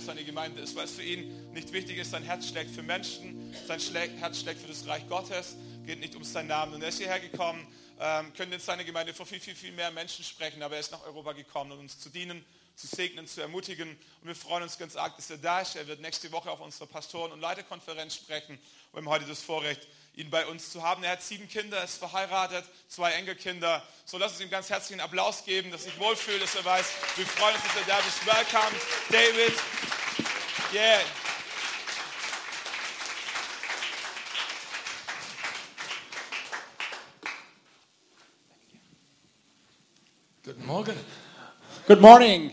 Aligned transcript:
wo 0.00 0.06
seine 0.06 0.24
Gemeinde 0.24 0.60
ist, 0.62 0.74
weil 0.76 0.84
es 0.84 0.92
für 0.92 1.02
ihn 1.02 1.52
nicht 1.52 1.72
wichtig 1.72 1.98
ist, 1.98 2.10
sein 2.10 2.22
Herz 2.22 2.48
schlägt 2.48 2.70
für 2.70 2.82
Menschen, 2.82 3.54
sein 3.66 3.80
Herz 4.18 4.40
schlägt 4.40 4.60
für 4.60 4.68
das 4.68 4.86
Reich 4.86 5.06
Gottes, 5.08 5.56
geht 5.84 6.00
nicht 6.00 6.14
um 6.14 6.24
seinen 6.24 6.48
Namen. 6.48 6.74
Und 6.74 6.82
er 6.82 6.88
ist 6.88 6.98
hierher 6.98 7.20
gekommen, 7.20 7.66
ähm, 8.00 8.32
könnte 8.32 8.54
in 8.54 8.60
seiner 8.60 8.84
Gemeinde 8.84 9.12
vor 9.12 9.26
viel, 9.26 9.40
viel, 9.40 9.54
viel 9.54 9.72
mehr 9.72 9.90
Menschen 9.90 10.24
sprechen, 10.24 10.62
aber 10.62 10.76
er 10.76 10.80
ist 10.80 10.90
nach 10.92 11.04
Europa 11.04 11.32
gekommen, 11.32 11.72
um 11.72 11.80
uns 11.80 12.00
zu 12.00 12.08
dienen, 12.08 12.44
zu 12.76 12.86
segnen, 12.86 13.26
zu 13.26 13.42
ermutigen. 13.42 13.90
Und 14.22 14.28
wir 14.28 14.34
freuen 14.34 14.62
uns 14.62 14.78
ganz 14.78 14.96
arg, 14.96 15.16
dass 15.16 15.28
er 15.28 15.36
da 15.36 15.60
ist. 15.60 15.76
Er 15.76 15.86
wird 15.86 16.00
nächste 16.00 16.32
Woche 16.32 16.50
auf 16.50 16.60
unserer 16.60 16.86
Pastoren- 16.86 17.32
und 17.32 17.40
Leiterkonferenz 17.40 18.14
sprechen. 18.14 18.54
Und 18.92 18.92
wir 18.92 18.98
haben 19.00 19.08
heute 19.08 19.26
das 19.26 19.42
Vorrecht, 19.42 19.86
ihn 20.14 20.30
bei 20.30 20.46
uns 20.46 20.70
zu 20.70 20.82
haben. 20.82 21.02
Er 21.02 21.12
hat 21.12 21.22
sieben 21.22 21.48
Kinder, 21.48 21.82
ist 21.84 21.98
verheiratet, 21.98 22.64
zwei 22.88 23.12
Enkelkinder. 23.12 23.82
So 24.04 24.18
lass 24.18 24.32
uns 24.32 24.40
ihm 24.40 24.50
ganz 24.50 24.68
herzlichen 24.68 25.00
Applaus 25.00 25.44
geben, 25.44 25.70
dass 25.70 25.84
sich 25.84 25.98
wohlfühlt, 25.98 26.42
dass 26.42 26.54
er 26.54 26.64
weiß, 26.64 26.86
wir 27.16 27.26
freuen 27.26 27.54
uns, 27.54 27.64
dass 27.64 27.76
er 27.76 27.86
da 27.86 27.98
ist. 27.98 28.26
Welcome, 28.26 28.76
David. 29.10 29.89
Yeah. 30.72 31.00
Guten 40.44 40.64
Morgen. 40.64 40.96
Good 41.88 42.00
morning. 42.00 42.52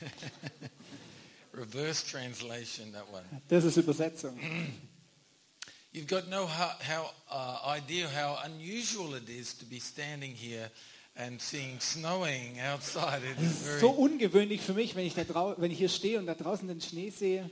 Reverse 1.52 2.04
translation, 2.04 2.92
that 2.92 3.10
one. 3.10 3.24
Das 3.48 3.64
ist 3.64 3.76
Übersetzung. 3.76 4.38
You've 5.92 6.06
got 6.06 6.28
no 6.28 6.46
how, 6.46 6.76
how, 6.80 7.10
uh, 7.28 7.58
idea 7.76 8.06
how 8.06 8.38
unusual 8.44 9.16
it 9.16 9.28
is 9.28 9.52
to 9.54 9.64
be 9.64 9.80
standing 9.80 10.30
here 10.30 10.70
and 11.16 11.40
seeing 11.40 11.80
snowing 11.80 12.58
outside. 12.60 13.22
It 13.24 13.38
is 13.42 13.62
very, 13.62 13.80
So 13.80 13.90
ungewöhnlich 13.90 14.60
für 14.60 14.74
mich, 14.74 14.94
wenn 14.94 15.06
ich, 15.06 15.14
da 15.14 15.54
wenn 15.58 15.70
ich 15.70 15.78
hier 15.78 15.88
stehe 15.88 16.18
und 16.18 16.26
da 16.26 16.34
draußen 16.34 16.66
den 16.68 16.80
Schnee 16.80 17.10
sehe. 17.10 17.50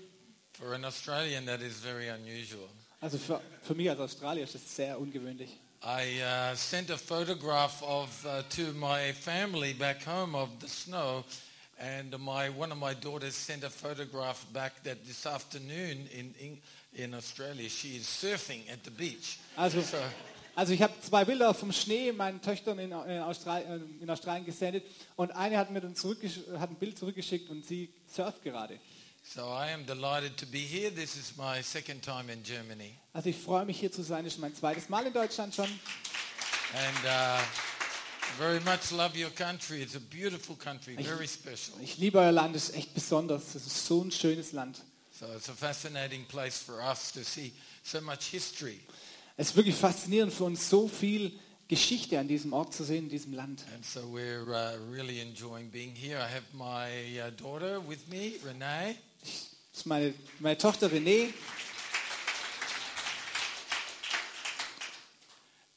for 0.52 0.74
an 0.74 0.84
Australian, 0.84 1.46
that 1.46 1.60
is 1.60 1.74
very 1.80 2.08
unusual. 2.08 2.68
Also 3.00 3.16
für, 3.18 3.40
für 3.62 3.74
mich 3.74 3.88
als 3.90 4.00
Australier 4.00 4.42
ist 4.44 4.54
das 4.54 4.74
sehr 4.74 4.98
ungewöhnlich. 4.98 5.50
I 5.84 6.20
uh, 6.22 6.56
sent 6.56 6.90
a 6.90 6.96
photograph 6.96 7.80
of 7.82 8.08
uh, 8.26 8.42
to 8.50 8.72
my 8.72 9.12
family 9.12 9.72
back 9.72 10.02
home 10.04 10.34
of 10.34 10.48
the 10.60 10.66
snow, 10.68 11.24
and 11.78 12.10
my 12.18 12.48
one 12.50 12.72
of 12.72 12.78
my 12.78 12.94
daughters 12.94 13.36
sent 13.36 13.62
a 13.62 13.70
photograph 13.70 14.44
back 14.52 14.82
that 14.82 15.04
this 15.06 15.24
afternoon 15.26 16.08
in 16.12 16.34
in, 16.40 16.58
in 16.94 17.14
Australia 17.14 17.68
she 17.68 17.96
is 17.96 18.06
surfing 18.08 18.68
at 18.72 18.82
the 18.82 18.90
beach. 18.90 19.38
Also, 19.56 19.80
So 19.82 19.98
also 20.58 20.72
ich 20.72 20.82
habe 20.82 20.92
zwei 21.00 21.24
Bilder 21.24 21.54
vom 21.54 21.70
Schnee 21.70 22.10
meinen 22.10 22.42
Töchtern 22.42 22.80
in, 22.80 22.90
in, 22.90 23.20
Australien, 23.20 24.00
in 24.00 24.10
Australien 24.10 24.44
gesendet 24.44 24.84
und 25.14 25.30
eine 25.30 25.56
hat 25.56 25.70
mir 25.70 25.80
dann 25.80 25.94
hat 25.94 26.70
ein 26.70 26.74
Bild 26.74 26.98
zurückgeschickt 26.98 27.48
und 27.48 27.64
sie 27.64 27.94
surft 28.12 28.42
gerade. 28.42 28.80
So 29.22 29.42
I 29.42 29.72
am 29.72 29.86
delighted 29.86 30.36
to 30.36 30.46
be 30.46 30.58
here. 30.58 30.92
This 30.92 31.14
is 31.14 31.36
my 31.36 31.62
second 31.62 32.02
time 32.02 32.32
in 32.32 32.42
Germany. 32.42 32.94
Also 33.12 33.28
ich 33.28 33.36
freue 33.36 33.66
mich 33.66 33.78
hier 33.78 33.92
zu 33.92 34.02
sein, 34.02 34.24
das 34.24 34.34
ist 34.34 34.40
mein 34.40 34.52
zweites 34.52 34.88
Mal 34.88 35.06
in 35.06 35.12
Deutschland 35.12 35.54
schon. 35.54 35.66
And 35.66 37.04
uh, 37.04 37.38
very 38.36 38.58
much 38.58 38.90
love 38.90 39.16
your 39.16 39.30
country. 39.30 39.80
It's 39.80 39.94
a 39.94 40.00
beautiful 40.00 40.56
country, 40.56 40.96
very 40.96 41.28
special. 41.28 41.80
Ich 41.80 41.98
liebe 41.98 42.18
euer 42.18 42.32
Land, 42.32 42.56
es 42.56 42.70
ist 42.70 42.74
echt 42.74 42.94
besonders. 42.94 43.54
Es 43.54 43.64
ist 43.64 43.86
so 43.86 44.02
ein 44.02 44.10
schönes 44.10 44.50
Land. 44.50 44.80
So 45.20 45.26
it's 45.36 45.48
a 45.48 45.54
fascinating 45.54 46.24
place 46.26 46.58
for 46.58 46.80
us 46.80 47.12
to 47.12 47.22
see 47.22 47.52
so 47.84 48.00
much 48.00 48.24
history. 48.24 48.80
Es 49.40 49.50
ist 49.50 49.56
wirklich 49.56 49.76
faszinierend 49.76 50.32
für 50.32 50.42
uns, 50.42 50.68
so 50.68 50.88
viel 50.88 51.30
Geschichte 51.68 52.18
an 52.18 52.26
diesem 52.26 52.52
Ort 52.52 52.74
zu 52.74 52.82
sehen, 52.82 53.04
in 53.04 53.08
diesem 53.08 53.34
Land. 53.34 53.64
And 53.72 53.86
so 53.86 54.00
we're 54.00 54.42
uh, 54.48 54.76
really 54.92 55.20
enjoying 55.20 55.70
being 55.70 55.94
here. 55.94 56.18
I 56.18 56.28
have 56.28 56.42
my 56.54 57.20
uh, 57.20 57.30
daughter 57.40 57.80
with 57.88 58.08
me, 58.08 58.32
Renee. 58.44 58.96
Das 59.20 59.82
ist 59.82 59.86
meine, 59.86 60.12
meine 60.40 60.58
Tochter 60.58 60.90
Renee. 60.90 61.32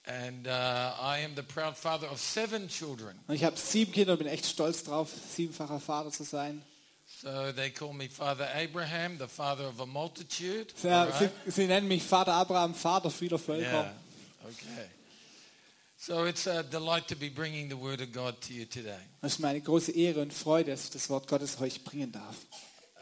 And 0.07 0.47
uh, 0.47 0.49
I 0.49 1.23
am 1.23 1.35
the 1.35 1.43
proud 1.43 1.77
father 1.77 2.11
of 2.11 2.19
seven 2.19 2.67
children. 2.67 3.19
Und 3.27 3.35
ich 3.35 3.43
habe 3.43 3.57
sieben 3.57 3.91
Kinder 3.91 4.13
und 4.13 4.17
bin 4.17 4.27
echt 4.27 4.47
stolz 4.47 4.83
drauf, 4.83 5.11
siebenfacher 5.35 5.79
Vater 5.79 6.09
zu 6.09 6.23
sein. 6.23 6.63
So 7.21 7.51
they 7.51 7.69
call 7.69 7.93
me 7.93 8.07
Father 8.07 8.47
Abraham, 8.55 9.19
the 9.19 9.27
father 9.27 9.65
of 9.65 9.79
a 9.79 9.85
multitude. 9.85 10.73
Sie, 10.75 10.87
right? 10.87 11.29
sie 11.47 11.67
nennen 11.67 11.87
mich 11.87 12.01
Vater 12.01 12.33
Abraham, 12.33 12.73
Vater 12.73 13.11
vieler 13.11 13.37
Völker. 13.37 13.61
Yeah. 13.61 13.93
Okay. 14.43 14.87
So 15.97 16.25
it's 16.25 16.47
a 16.47 16.63
delight 16.63 17.07
to 17.09 17.15
be 17.15 17.29
bringing 17.29 17.69
the 17.69 17.77
word 17.77 18.01
of 18.01 18.11
God 18.11 18.41
to 18.41 18.53
you 18.53 18.65
today. 18.65 18.97
Das 19.21 19.33
ist 19.33 19.39
meine 19.39 19.61
große 19.61 19.91
Ehre 19.91 20.21
und 20.21 20.33
Freude, 20.33 20.71
dass 20.71 20.85
ich 20.85 20.89
das 20.89 21.11
Wort 21.11 21.27
Gottes 21.27 21.61
euch 21.61 21.83
bringen 21.83 22.11
darf. 22.11 22.37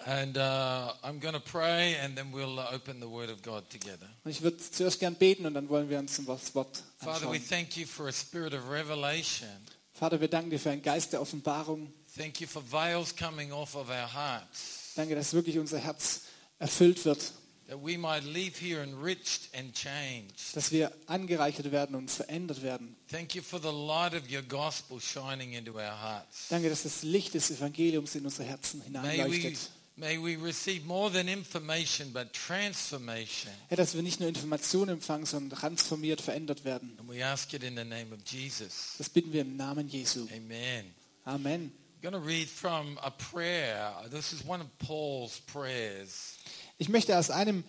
And 0.05 0.37
uh, 0.37 0.91
I'm 1.01 1.21
going 1.21 1.33
to 1.33 1.39
pray 1.39 1.95
and 2.03 2.17
then 2.17 2.33
we'll 2.33 2.59
open 2.59 2.99
the 2.99 3.07
word 3.07 3.29
of 3.29 3.41
God 3.41 3.69
together. 3.69 4.09
Und 4.25 4.31
ich 4.31 4.41
würde 4.41 4.57
zuerst 4.57 4.99
gern 4.99 5.15
beten 5.15 5.45
und 5.45 5.53
dann 5.53 5.69
wollen 5.69 5.89
wir 5.89 5.97
uns 5.97 6.19
das 6.25 6.55
Wort 6.55 6.83
Father, 6.97 7.21
we 7.21 7.37
anschauen. 7.37 7.47
thank 7.47 7.77
you 7.77 7.85
for 7.85 8.09
a 8.09 8.11
spirit 8.11 8.53
of 8.53 8.69
revelation. 8.69 9.47
Vater, 9.93 10.19
wir 10.19 10.27
danken 10.27 10.49
dir 10.49 10.59
für 10.59 10.71
einen 10.71 10.81
Geist 10.81 11.13
der 11.13 11.21
Offenbarung. 11.21 11.93
Thank 12.17 12.41
you 12.41 12.47
for 12.47 12.61
veils 12.61 13.15
coming 13.15 13.51
off 13.51 13.75
of 13.75 13.89
our 13.89 14.11
hearts. 14.13 14.93
Danke, 14.95 15.15
dass 15.15 15.33
wirklich 15.33 15.57
unser 15.59 15.77
Herz 15.79 16.21
erfüllt 16.59 17.05
wird, 17.05 17.33
That 17.67 17.77
we 17.85 17.99
might 17.99 18.23
leave 18.23 18.53
here 18.59 18.81
enriched 18.81 19.49
and 19.55 19.71
changed. 19.75 20.55
dass 20.55 20.71
wir 20.71 20.91
angereichert 21.05 21.71
werden 21.71 21.95
und 21.95 22.09
verändert 22.09 22.63
werden. 22.63 22.95
Thank 23.11 23.35
you 23.35 23.43
for 23.43 23.59
the 23.61 23.67
light 23.67 24.15
of 24.15 24.27
your 24.31 24.41
gospel 24.41 24.99
shining 24.99 25.53
into 25.53 25.73
our 25.73 26.01
hearts. 26.01 26.47
Danke, 26.49 26.69
dass 26.69 26.81
das 26.81 27.03
Licht 27.03 27.35
des 27.35 27.51
Evangeliums 27.51 28.15
in 28.15 28.25
unsere 28.25 28.45
Herzen 28.47 28.81
hineinleuchtet. 28.81 29.69
may 29.95 30.17
we 30.17 30.35
receive 30.43 30.83
more 30.87 31.11
than 31.11 31.27
information 31.27 32.11
but 32.11 32.33
transformation. 32.33 33.51
Ja, 33.69 33.75
dass 33.75 33.93
wir 33.93 34.01
nicht 34.01 34.19
nur 34.19 34.29
Informationen 34.29 34.89
empfangen, 34.93 35.27
sondern 35.27 35.59
transformiert, 35.59 36.21
verändert 36.21 36.65
werden. 36.65 36.97
And 36.97 37.07
we 37.07 37.23
ask 37.23 37.53
it 37.53 37.61
in 37.61 37.77
the 37.77 37.83
name 37.83 38.07
of 38.11 38.19
Jesus. 38.25 38.95
Das 38.97 39.09
bitten 39.09 39.31
wir 39.31 39.41
im 39.41 39.55
Namen 39.57 39.87
Jesu. 39.87 40.27
Amen. 40.35 40.85
Amen. 41.23 41.71
I'm 42.01 42.11
going 42.11 42.23
to 42.23 42.25
read 42.25 42.47
from 42.47 42.97
a 43.03 43.11
prayer. 43.11 43.91
This 44.09 44.31
is 44.31 44.45
one 44.45 44.61
of 44.61 44.67
Paul's 44.79 45.41
prayers. 45.41 46.37
Ich 46.77 46.87
möchte 46.87 47.17
aus 47.17 47.29
einem 47.29 47.65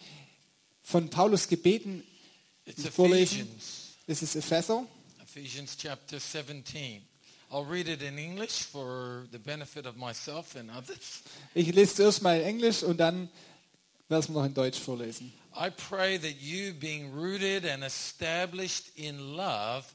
von 0.85 1.09
Paulus 1.09 1.49
Gebeten 1.49 2.05
It's 2.65 2.87
vorlesen. 2.87 3.41
Ephesians, 3.41 3.97
Das 4.07 4.23
ist 4.23 4.37
Epheser. 4.37 4.87
Ephesians 5.21 5.77
chapter 5.77 6.21
17. 6.21 7.03
I'll 7.51 7.65
read 7.65 7.89
it 7.89 8.03
in 8.03 8.19
English 8.19 8.63
for 8.63 9.27
the 9.33 9.39
benefit 9.41 9.85
of 9.85 9.97
myself 9.97 10.55
and 10.55 10.71
others. 10.71 11.25
Ich 11.53 11.75
lese 11.75 11.97
zuerst 11.97 12.23
mal 12.23 12.39
in 12.39 12.47
Englisch 12.47 12.85
und 12.85 12.99
dann 12.99 13.29
werden 14.09 14.29
wir 14.29 14.43
noch 14.43 14.47
in 14.47 14.55
Deutsch 14.55 14.79
vorlesen. 14.79 15.33
I 15.57 15.71
pray 15.71 16.17
that 16.19 16.41
you, 16.41 16.73
being 16.75 17.13
rooted 17.13 17.65
and 17.67 17.83
established 17.83 18.97
in 18.97 19.35
love, 19.35 19.87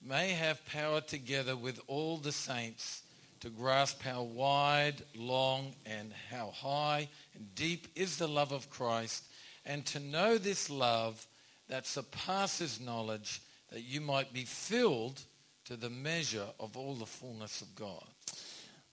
may 0.00 0.32
have 0.32 0.58
power 0.64 1.02
together 1.04 1.54
with 1.54 1.78
all 1.88 2.18
the 2.18 2.32
saints 2.32 3.02
to 3.42 3.50
grasp 3.50 4.00
how 4.02 4.22
wide, 4.22 5.02
long, 5.16 5.74
and 5.84 6.12
how 6.30 6.52
high 6.52 7.08
and 7.34 7.54
deep 7.56 7.88
is 7.96 8.16
the 8.16 8.28
love 8.28 8.52
of 8.52 8.70
Christ, 8.70 9.24
and 9.66 9.84
to 9.86 9.98
know 9.98 10.38
this 10.38 10.70
love 10.70 11.26
that 11.68 11.84
surpasses 11.84 12.80
knowledge, 12.80 13.42
that 13.70 13.82
you 13.82 14.00
might 14.00 14.32
be 14.32 14.44
filled 14.44 15.20
to 15.64 15.76
the 15.76 15.90
measure 15.90 16.46
of 16.60 16.76
all 16.76 16.94
the 16.94 17.06
fullness 17.06 17.62
of 17.62 17.74
God. 17.74 18.04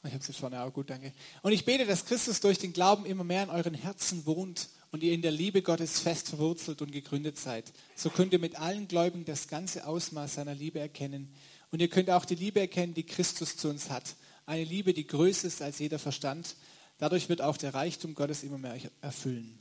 Ich 0.03 0.13
habe 0.13 0.21
es 0.21 0.29
jetzt 0.29 0.39
vorne 0.39 0.71
gut, 0.71 0.89
danke. 0.89 1.13
Und 1.43 1.51
ich 1.51 1.65
bete, 1.65 1.85
dass 1.85 2.05
Christus 2.05 2.39
durch 2.39 2.57
den 2.57 2.73
Glauben 2.73 3.05
immer 3.05 3.25
mehr 3.25 3.43
in 3.43 3.49
euren 3.49 3.73
Herzen 3.73 4.25
wohnt 4.25 4.69
und 4.91 5.03
ihr 5.03 5.13
in 5.13 5.21
der 5.21 5.31
Liebe 5.31 5.61
Gottes 5.61 5.99
fest 5.99 6.29
verwurzelt 6.29 6.81
und 6.81 6.91
gegründet 6.91 7.37
seid. 7.37 7.71
So 7.95 8.09
könnt 8.09 8.33
ihr 8.33 8.39
mit 8.39 8.59
allen 8.59 8.87
Gläubigen 8.87 9.25
das 9.25 9.47
ganze 9.47 9.85
Ausmaß 9.85 10.35
seiner 10.35 10.55
Liebe 10.55 10.79
erkennen. 10.79 11.35
Und 11.71 11.81
ihr 11.81 11.89
könnt 11.89 12.09
auch 12.09 12.25
die 12.25 12.35
Liebe 12.35 12.61
erkennen, 12.61 12.93
die 12.93 13.05
Christus 13.05 13.57
zu 13.57 13.69
uns 13.69 13.89
hat. 13.89 14.15
Eine 14.49 14.63
Liebe, 14.63 14.95
die 14.95 15.05
größer 15.05 15.47
ist 15.47 15.61
als 15.61 15.77
jeder 15.77 15.99
Verstand. 15.99 16.55
Dadurch 16.97 17.29
wird 17.29 17.39
auch 17.39 17.55
der 17.55 17.75
Reichtum 17.75 18.15
Gottes 18.15 18.41
immer 18.41 18.57
mehr 18.57 18.79
erfüllen. 18.99 19.59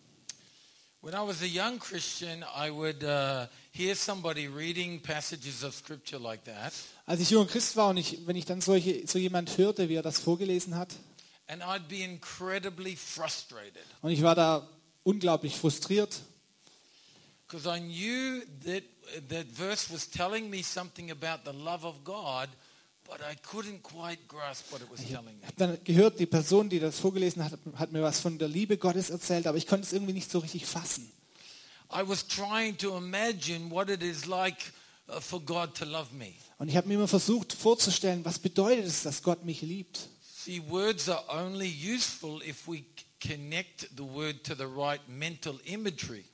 When 1.03 1.13
I 1.13 1.19
was 1.19 1.43
a 1.43 1.45
young 1.45 1.79
Christian, 1.79 2.43
I 2.57 2.71
would 2.71 3.05
uh, 3.05 3.49
hear 3.71 3.95
somebody 3.95 4.47
reading 4.49 5.03
passages 5.03 5.63
of 5.63 5.75
scripture 5.75 6.19
like 6.19 6.43
that, 6.45 6.73
Als 7.05 7.21
ich 7.21 7.29
junger 7.29 7.47
Christ 7.47 7.77
war 7.77 7.91
und 7.91 7.99
ich, 7.99 8.27
wenn 8.27 8.35
ich 8.35 8.47
dann 8.47 8.63
solche, 8.63 9.07
so 9.07 9.19
jemand 9.19 9.59
hörte, 9.59 9.91
wie 9.91 9.95
er 9.95 10.03
das 10.03 10.21
vorgelesen 10.21 10.75
hat, 10.75 10.95
and 11.49 11.63
I'd 11.63 11.87
be 11.87 12.03
incredibly 12.03 12.97
frustrated 12.97 13.85
und 14.01 14.11
ich 14.11 14.23
war 14.23 14.35
da 14.35 14.67
unglaublich 15.05 15.55
frustriert, 15.55 16.19
because 17.47 17.69
I 17.69 17.79
knew 17.79 18.43
that 18.65 18.85
that 19.29 19.47
verse 19.53 19.93
was 19.93 20.09
telling 20.09 20.49
me 20.49 20.63
something 20.63 21.11
about 21.11 21.45
the 21.45 21.57
love 21.57 21.85
of 21.85 22.03
God, 22.05 22.49
Ich 24.97 25.15
habe 25.17 25.55
dann 25.57 25.79
gehört, 25.85 26.21
die 26.21 26.27
Person, 26.27 26.69
die 26.69 26.79
das 26.79 26.99
vorgelesen 26.99 27.43
hat, 27.43 27.59
hat 27.77 27.93
mir 27.93 28.03
was 28.03 28.21
von 28.21 28.39
der 28.39 28.49
Liebe 28.49 28.77
Gottes 28.77 29.09
erzählt, 29.11 29.47
aber 29.47 29.57
ich 29.57 29.67
konnte 29.67 29.87
es 29.87 29.93
irgendwie 29.93 30.13
nicht 30.13 30.31
so 30.31 30.41
richtig 30.41 30.67
fassen. 30.67 31.11
I 31.91 32.03
was 32.07 32.27
trying 32.27 32.77
to 32.79 32.99
imagine 32.99 33.71
what 33.71 33.89
it 33.89 34.03
is 34.03 34.27
like 34.27 34.73
uh, 35.09 35.21
for 35.21 35.41
God 35.41 35.75
to 35.77 35.87
love 35.87 36.15
me. 36.15 36.35
Und 36.59 36.69
ich 36.69 36.77
habe 36.77 36.87
mir 36.87 36.95
immer 36.95 37.09
versucht 37.09 37.55
vorzustellen, 37.55 38.25
was 38.27 38.39
bedeutet 38.39 38.85
es, 38.85 39.05
dass 39.05 39.23
Gott 39.23 39.43
mich 39.45 39.63
liebt. 39.63 40.11
See, 40.21 40.63
words 40.69 41.09
are 41.09 41.25
only 41.29 41.67
useful 41.67 42.43
if 42.43 42.69
we 42.69 42.85
connect 43.21 43.89
the 43.97 44.05
word 44.05 44.45
to 44.45 44.55
the 44.55 44.67
right 44.67 45.01
mental 45.09 45.59
imagery. 45.65 46.25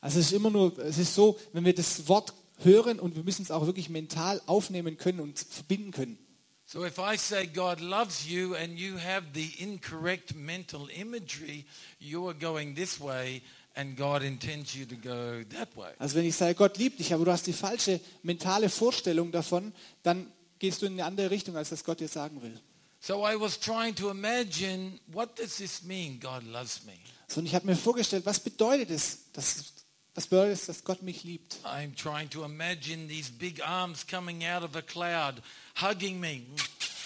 Also 0.00 0.18
es 0.18 0.26
ist 0.26 0.32
immer 0.32 0.50
nur, 0.50 0.78
es 0.78 0.96
ist 0.96 1.14
so, 1.14 1.38
wenn 1.52 1.64
wir 1.64 1.74
das 1.74 2.08
Wort 2.08 2.32
hören 2.64 2.98
und 3.00 3.16
wir 3.16 3.22
müssen 3.22 3.42
es 3.42 3.50
auch 3.50 3.66
wirklich 3.66 3.88
mental 3.88 4.40
aufnehmen 4.46 4.96
können 4.96 5.20
und 5.20 5.38
verbinden 5.38 5.90
können. 5.90 6.18
So 6.64 6.86
if 6.86 6.98
I 6.98 7.18
say 7.18 7.46
God 7.46 7.80
loves 7.80 8.26
you 8.26 8.54
and 8.54 8.78
you 8.78 8.96
have 8.96 9.26
the 9.34 9.52
incorrect 9.58 10.34
mental 10.34 10.88
imagery, 10.90 11.66
you 11.98 12.26
are 12.26 12.34
going 12.34 12.74
this 12.74 12.98
way 13.00 13.42
and 13.74 13.96
God 13.96 14.22
intends 14.22 14.74
you 14.74 14.86
to 14.86 14.96
go 14.96 15.44
that 15.50 15.76
way. 15.76 15.92
Also 15.98 16.16
wenn 16.16 16.24
ich 16.24 16.36
sage, 16.36 16.54
Gott 16.54 16.78
liebt 16.78 16.98
dich, 16.98 17.12
aber 17.12 17.24
du 17.24 17.32
hast 17.32 17.46
die 17.46 17.52
falsche 17.52 18.00
mentale 18.22 18.70
Vorstellung 18.70 19.32
davon, 19.32 19.72
dann 20.02 20.32
gehst 20.58 20.80
du 20.80 20.86
in 20.86 20.92
eine 20.94 21.04
andere 21.04 21.30
Richtung, 21.30 21.56
als 21.56 21.70
das 21.70 21.84
Gott 21.84 22.00
dir 22.00 22.08
sagen 22.08 22.40
will. 22.40 22.58
So 23.00 23.26
I 23.26 23.38
was 23.38 23.58
trying 23.58 23.94
to 23.96 24.10
imagine 24.10 25.00
what 25.08 25.36
does 25.36 25.56
this 25.56 25.82
mean 25.82 26.20
God 26.20 26.44
loves 26.44 26.84
me? 26.84 26.92
So, 27.26 27.40
und 27.40 27.46
ich 27.46 27.54
habe 27.54 27.66
mir 27.66 27.76
vorgestellt, 27.76 28.24
was 28.26 28.38
bedeutet 28.40 28.90
es, 28.90 29.32
dass, 29.32 29.72
was 30.14 30.26
bedeutet 30.26 30.68
dass 30.68 30.84
Gott 30.84 31.02
mich 31.02 31.24
liebt? 31.24 31.56
I'm 31.64 31.94
trying 31.96 32.28
to 32.30 32.44
imagine 32.44 33.08
these 33.08 33.30
big 33.32 33.62
arms 33.62 34.06
coming 34.06 34.44
out 34.44 34.62
of 34.62 34.76
a 34.76 34.82
cloud, 34.82 35.42
hugging 35.80 36.20
me. 36.20 36.42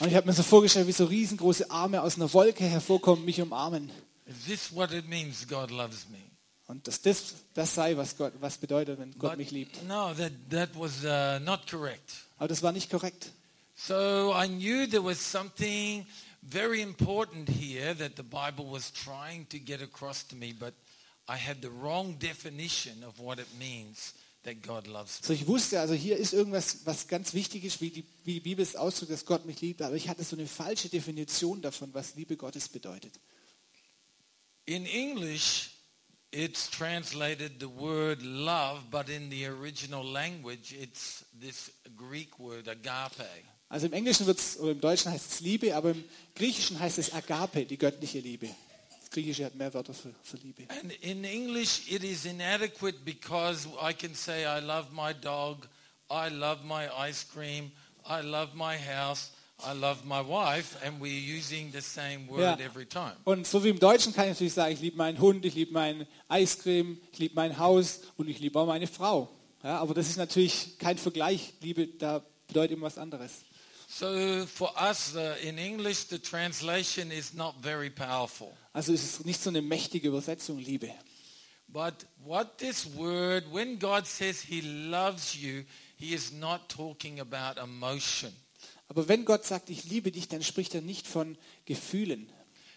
Und 0.00 0.08
ich 0.08 0.14
habe 0.14 0.26
mir 0.26 0.32
so 0.35 0.43
vorgestellt, 0.43 0.87
wie 0.87 0.93
so 0.93 1.05
riesengroße 1.06 1.70
Arme 1.70 2.03
aus 2.03 2.17
einer 2.17 2.32
Wolke 2.32 2.64
hervorkommen, 2.64 3.25
mich 3.25 3.41
umarmen. 3.41 3.91
Is 4.26 4.44
this 4.47 4.75
what 4.75 4.93
it 4.93 5.08
means 5.08 5.47
God 5.47 5.70
loves 5.70 6.08
me? 6.08 6.19
Und 6.67 6.88
dass 6.88 7.00
das 7.00 7.35
das 7.55 7.75
sei, 7.76 7.97
was 7.97 8.17
Gott, 8.17 8.32
was 8.41 8.58
bedeutet, 8.58 8.99
wenn 8.99 9.12
Gott 9.12 9.31
But 9.31 9.38
mich 9.38 9.52
liebt. 9.52 9.85
no, 9.87 10.12
that, 10.14 10.32
that 10.50 10.70
was 10.75 11.05
uh, 11.05 11.38
not 11.44 11.67
correct. 11.70 12.12
Aber 12.38 12.49
das 12.49 12.62
war 12.62 12.73
nicht 12.73 12.91
korrekt. 12.91 13.31
So 13.76 14.35
I 14.35 14.49
knew 14.49 14.87
there 14.88 15.05
was 15.05 15.19
something 15.19 16.05
very 16.43 16.81
important 16.82 17.49
here 17.49 17.94
that 17.94 18.17
the 18.17 18.23
Bible 18.23 18.70
was 18.70 18.93
trying 18.93 19.47
to 19.50 19.59
get 19.59 19.81
across 19.81 20.26
to 20.26 20.35
me, 20.35 20.52
but 20.52 20.75
I 21.28 21.37
had 21.37 21.61
the 21.61 21.70
wrong 21.70 22.19
definition 22.19 23.02
of 23.05 23.19
what 23.19 23.38
it 23.38 23.49
means 23.58 24.14
that 24.44 24.62
God 24.62 24.87
loves 24.87 25.20
me. 25.20 25.26
So 25.26 25.32
ich 25.32 25.46
wusste, 25.46 25.81
also 25.81 25.94
hier 25.94 26.17
ist 26.17 26.32
irgendwas, 26.32 26.78
was 26.84 27.08
ganz 27.08 27.34
wichtig 27.34 27.64
ist, 27.64 27.81
wie 27.81 27.90
die, 27.90 28.05
wie 28.25 28.34
die 28.34 28.40
Bibel 28.40 28.62
es 28.62 28.76
ausdrückt, 28.76 29.12
dass 29.12 29.26
Gott 29.26 29.44
mich 29.44 29.61
liebt. 29.61 29.82
Aber 29.82 29.96
ich 29.96 30.08
hatte 30.08 30.23
so 30.25 30.37
eine 30.37 30.46
falsche 30.46 30.88
Definition 30.88 31.61
davon, 31.61 31.93
was 31.93 32.14
Liebe 32.14 32.37
Gottes 32.37 32.69
bedeutet. 32.69 33.12
In 34.67 34.87
English, 34.87 35.70
it's 36.31 36.70
translated 36.70 37.61
the 37.61 37.69
word 37.69 38.23
love, 38.23 38.82
but 38.90 39.08
in 39.08 39.31
the 39.31 39.46
original 39.46 40.05
language, 40.05 40.73
it's 40.73 41.25
this 41.40 41.73
Greek 41.96 42.38
word 42.38 42.69
agape. 42.69 43.26
Also 43.69 43.87
im 43.87 43.93
Englischen 43.94 44.26
wird's, 44.26 44.58
oder 44.58 44.73
im 44.73 44.81
Deutschen 44.81 45.11
heißt 45.11 45.32
es 45.32 45.40
Liebe, 45.40 45.75
aber 45.75 45.90
im 45.90 46.05
Griechischen 46.37 46.78
heißt 46.78 46.99
es 46.99 47.12
Agape, 47.12 47.67
die 47.67 47.76
göttliche 47.76 48.20
Liebe. 48.20 48.49
Griechische 49.21 49.45
hat 49.47 49.55
mehr 49.55 49.73
Wörter 49.73 49.95
für, 49.95 50.13
für 50.23 50.37
Liebe. 50.37 50.65
And 50.69 50.93
in 51.03 51.25
English, 51.25 51.91
it 51.91 52.05
is 52.05 52.25
inadequate 52.27 52.99
because 53.05 53.67
I 53.83 53.93
can 53.95 54.15
say, 54.15 54.45
I 54.45 54.61
love 54.61 54.89
my 54.93 55.15
dog, 55.15 55.67
I 56.11 56.29
love 56.29 56.65
my 56.65 56.89
ice 57.09 57.25
cream, 57.27 57.71
I 58.09 58.21
love 58.23 58.55
my 58.55 58.77
house, 58.77 59.31
I 59.67 59.73
love 59.73 60.05
my 60.05 60.21
wife, 60.21 60.77
and 60.85 61.01
we're 61.01 61.39
using 61.39 61.73
the 61.73 61.81
same 61.81 62.29
word 62.29 62.41
Ja. 62.41 62.57
every 62.65 62.85
time. 62.87 63.17
Und 63.25 63.47
so 63.47 63.65
wie 63.65 63.71
im 63.71 63.79
Deutschen 63.79 64.13
kann 64.13 64.25
ich 64.27 64.33
natürlich 64.35 64.53
sagen, 64.53 64.75
ich 64.75 64.81
liebe 64.81 64.97
meinen 64.99 65.19
Hund, 65.19 65.45
ich 65.47 65.55
liebe 65.55 65.73
mein 65.73 66.07
Eiscreme, 66.29 66.99
ich 67.12 67.19
liebe 67.19 67.35
mein 67.35 67.59
Haus 67.59 68.01
und 68.19 68.29
ich 68.29 68.39
liebe 68.39 68.61
auch 68.61 68.67
meine 68.67 68.87
Frau. 68.87 69.31
Ja, 69.62 69.79
aber 69.79 69.95
das 69.95 70.09
ist 70.09 70.19
natürlich 70.19 70.79
kein 70.79 70.99
Vergleich. 70.99 71.55
Liebe, 71.62 71.87
da 71.87 72.23
bedeutet 72.47 72.77
immer 72.77 72.87
was 72.87 72.99
anderes. 72.99 73.46
So 73.88 74.47
for 74.47 74.71
us 74.77 75.15
uh, 75.15 75.37
in 75.43 75.59
English, 75.59 76.05
the 76.05 76.19
translation 76.19 77.11
is 77.11 77.33
not 77.35 77.55
very 77.62 77.88
powerful. 77.91 78.53
Also 78.73 78.93
es 78.93 79.05
ist 79.05 79.25
nicht 79.25 79.41
so 79.41 79.50
eine 79.50 79.62
mächtige 79.62 80.09
Übersetzung, 80.09 80.59
Liebe. 80.59 80.91
But 81.69 82.06
what 82.25 82.59
this 82.59 82.87
word, 82.97 83.44
when 83.53 83.79
God 83.79 84.06
says 84.06 84.41
he 84.41 84.61
loves 84.61 85.35
you, 85.35 85.65
he 85.97 86.15
is 86.15 86.33
not 86.33 86.69
talking 86.69 87.21
about 87.21 87.61
emotion. 87.61 88.33
Aber 88.88 89.09
wenn 89.09 89.25
Gott 89.25 89.44
sagt, 89.44 89.71
ich 89.71 89.85
liebe 89.85 90.12
dich, 90.12 90.29
dann 90.29 90.43
spricht 90.43 90.75
er 90.75 90.81
nicht 90.81 91.06
von 91.06 91.37
Gefühlen, 91.65 92.29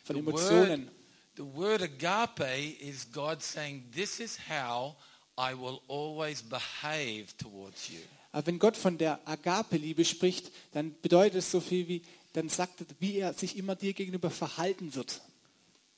von 0.03 0.15
The 0.15 0.19
Emotionen. 0.21 0.85
word, 0.87 0.91
the 1.37 1.43
word 1.55 1.81
agape 1.81 2.77
is 2.79 3.11
God 3.11 3.41
saying, 3.43 3.89
this 3.93 4.19
is 4.19 4.37
how 4.49 4.95
I 5.37 5.53
will 5.53 5.81
always 5.87 6.41
behave 6.41 7.35
towards 7.37 7.89
you. 7.89 7.99
Aber 8.31 8.47
wenn 8.47 8.59
Gott 8.59 8.77
von 8.77 8.97
der 8.97 9.27
Agape-Liebe 9.27 10.05
spricht, 10.05 10.51
dann 10.71 10.95
bedeutet 11.01 11.39
es 11.39 11.51
so 11.51 11.59
viel 11.59 11.87
wie, 11.87 12.01
dann 12.33 12.49
sagt 12.49 12.81
er, 12.81 12.87
wie 12.99 13.17
er 13.17 13.33
sich 13.33 13.57
immer 13.57 13.75
dir 13.75 13.93
gegenüber 13.93 14.29
verhalten 14.29 14.93
wird. 14.95 15.21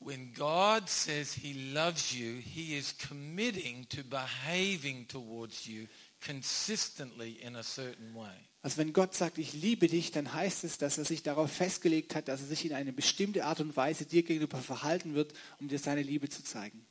When 0.04 0.34
God 0.34 0.90
says 0.90 1.34
he 1.34 1.54
loves 1.74 2.12
you, 2.12 2.40
he 2.40 2.76
is 2.76 2.96
committing 2.98 3.88
to 3.90 4.04
behaving 4.04 5.08
towards 5.08 5.68
you 5.68 5.86
consistently 6.26 7.34
in 7.34 7.56
a 7.56 7.62
certain 7.62 8.16
way. 8.16 8.34
Also 8.64 8.78
wenn 8.78 8.94
Gott 8.94 9.14
sagt, 9.14 9.38
ich 9.38 9.54
liebe 9.54 9.88
dich, 9.88 10.12
dann 10.12 10.34
heißt 10.34 10.64
es, 10.64 10.78
dass 10.80 10.98
er 10.98 11.06
sich 11.06 11.22
darauf 11.22 11.52
festgelegt 11.52 12.16
hat, 12.16 12.28
dass 12.28 12.42
er 12.42 12.48
sich 12.48 12.66
in 12.66 12.74
eine 12.74 12.94
bestimmte 12.94 13.46
Art 13.46 13.60
und 13.60 13.76
Weise 13.76 14.06
dir 14.06 14.24
gegenüber 14.24 14.60
verhalten 14.60 15.14
wird, 15.14 15.34
um 15.60 15.68
dir 15.68 15.80
seine 15.80 16.02
Liebe 16.02 16.30
zu 16.30 16.44
zeigen. 16.44 16.86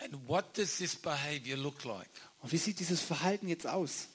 And 0.00 0.28
what 0.28 0.56
does 0.56 0.76
this 0.76 0.94
behavior 0.94 1.56
look 1.56 1.84
like? 1.84 2.10
Und 2.48 2.52
wie 2.54 2.56
sieht 2.56 2.80
dieses 2.80 3.02
Verhalten 3.02 3.46
jetzt 3.46 3.66
aus? 3.66 4.08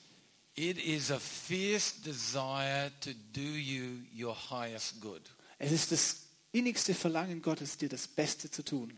It 0.56 0.83
is 0.83 1.12
a 1.12 1.19
fierce 1.19 2.01
desire 2.01 2.91
to 3.01 3.12
do 3.31 3.41
you 3.41 4.00
your 4.19 4.35
highest 4.50 5.00
good. 5.01 5.21
Es 5.59 5.71
ist 5.71 5.91
das 5.91 6.21
innigste 6.51 6.95
Verlangen 6.95 7.44
Gottes, 7.44 7.77
dir 7.77 7.89
das 7.89 8.07
Beste 8.07 8.50
zu 8.50 8.65
tun. 8.65 8.97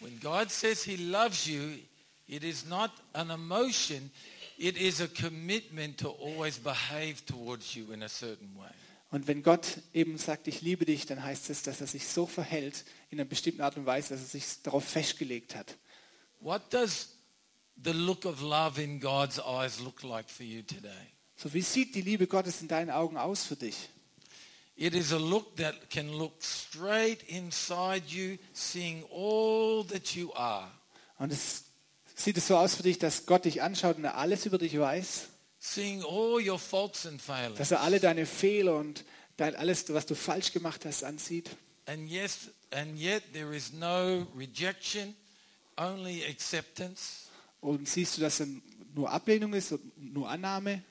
When 0.00 0.20
God 0.20 0.50
says 0.50 0.82
he 0.82 0.96
loves 0.96 1.46
you, 1.46 1.78
it 2.26 2.44
is 2.44 2.66
not 2.66 2.90
an 3.14 3.30
emotion, 3.30 4.10
it 4.58 4.76
is 4.76 5.00
a 5.00 5.08
commitment 5.08 5.98
to 5.98 6.10
always 6.10 6.58
behave 6.58 7.24
towards 7.24 7.74
you 7.74 7.90
in 7.92 8.02
a 8.02 8.10
certain 8.10 8.54
way. 8.58 8.68
Und 9.10 9.26
wenn 9.26 9.42
Gott 9.42 9.78
eben 9.94 10.18
sagt, 10.18 10.48
ich 10.48 10.60
liebe 10.60 10.84
dich, 10.84 11.06
dann 11.06 11.22
heißt 11.22 11.48
es, 11.48 11.62
dass 11.62 11.80
er 11.80 11.86
sich 11.86 12.06
so 12.06 12.26
verhält 12.26 12.84
in 13.08 13.18
einer 13.18 13.26
bestimmten 13.26 13.62
Art 13.62 13.78
und 13.78 13.86
Weise, 13.86 14.10
dass 14.10 14.20
er 14.20 14.28
sich 14.28 14.44
darauf 14.62 14.84
festgelegt 14.84 15.54
hat. 15.54 15.78
What 16.40 16.74
does 16.74 17.15
the 17.82 17.92
look 17.92 18.24
of 18.24 18.40
love 18.42 18.78
in 18.82 19.00
God's 19.00 19.38
eyes 19.40 19.80
look 19.80 20.02
like 20.02 20.28
for 20.28 20.44
you 20.44 20.62
today? 20.62 21.12
So 21.36 21.52
wie 21.52 21.62
sieht 21.62 21.94
die 21.94 22.02
Liebe 22.02 22.26
Gottes 22.26 22.62
in 22.62 22.68
deinen 22.68 22.90
Augen 22.90 23.16
aus 23.16 23.44
für 23.44 23.56
dich? 23.56 23.76
It 24.78 24.94
is 24.94 25.12
a 25.12 25.18
look 25.18 25.56
that 25.56 25.88
can 25.88 26.12
look 26.12 26.42
straight 26.42 27.22
inside 27.28 28.02
you, 28.08 28.36
seeing 28.52 29.04
all 29.10 29.84
that 29.86 30.14
you 30.14 30.32
are, 30.34 30.70
Und 31.18 31.32
es 31.32 31.64
sieht 32.14 32.36
es 32.36 32.46
so 32.46 32.56
aus 32.58 32.74
für 32.74 32.82
dich, 32.82 32.98
dass 32.98 33.24
Gott 33.24 33.46
dich 33.46 33.62
anschaut 33.62 33.96
und 33.96 34.04
er 34.04 34.16
alles 34.16 34.44
über 34.44 34.58
dich 34.58 34.78
weiß, 34.78 35.28
seeing 35.58 36.02
all 36.04 36.46
your 36.46 36.58
faults 36.58 37.06
and 37.06 37.20
failings. 37.20 37.56
dass 37.58 37.70
er 37.70 37.80
alle 37.80 38.00
deine 38.00 38.26
Fehler 38.26 38.76
und 38.76 39.04
dein, 39.38 39.56
alles, 39.56 39.92
was 39.94 40.04
du 40.04 40.14
falsch 40.14 40.52
gemacht 40.52 40.84
hast, 40.84 41.04
ansieht. 41.04 41.50
And 41.86 42.10
yes, 42.10 42.50
and 42.70 42.98
yet 42.98 43.22
there 43.32 43.54
is 43.56 43.72
no 43.72 44.26
rejection, 44.36 45.14
only 45.78 46.22
acceptance. 46.26 47.25
Und 47.66 47.88
siehst 47.88 48.16
du, 48.16 48.20
dass 48.20 48.38
er 48.40 48.46
nur 48.94 49.10
Ablehnung 49.10 49.52
ist 49.54 49.72
und 49.72 50.14
nur 50.14 50.30
Annahme. 50.30 50.84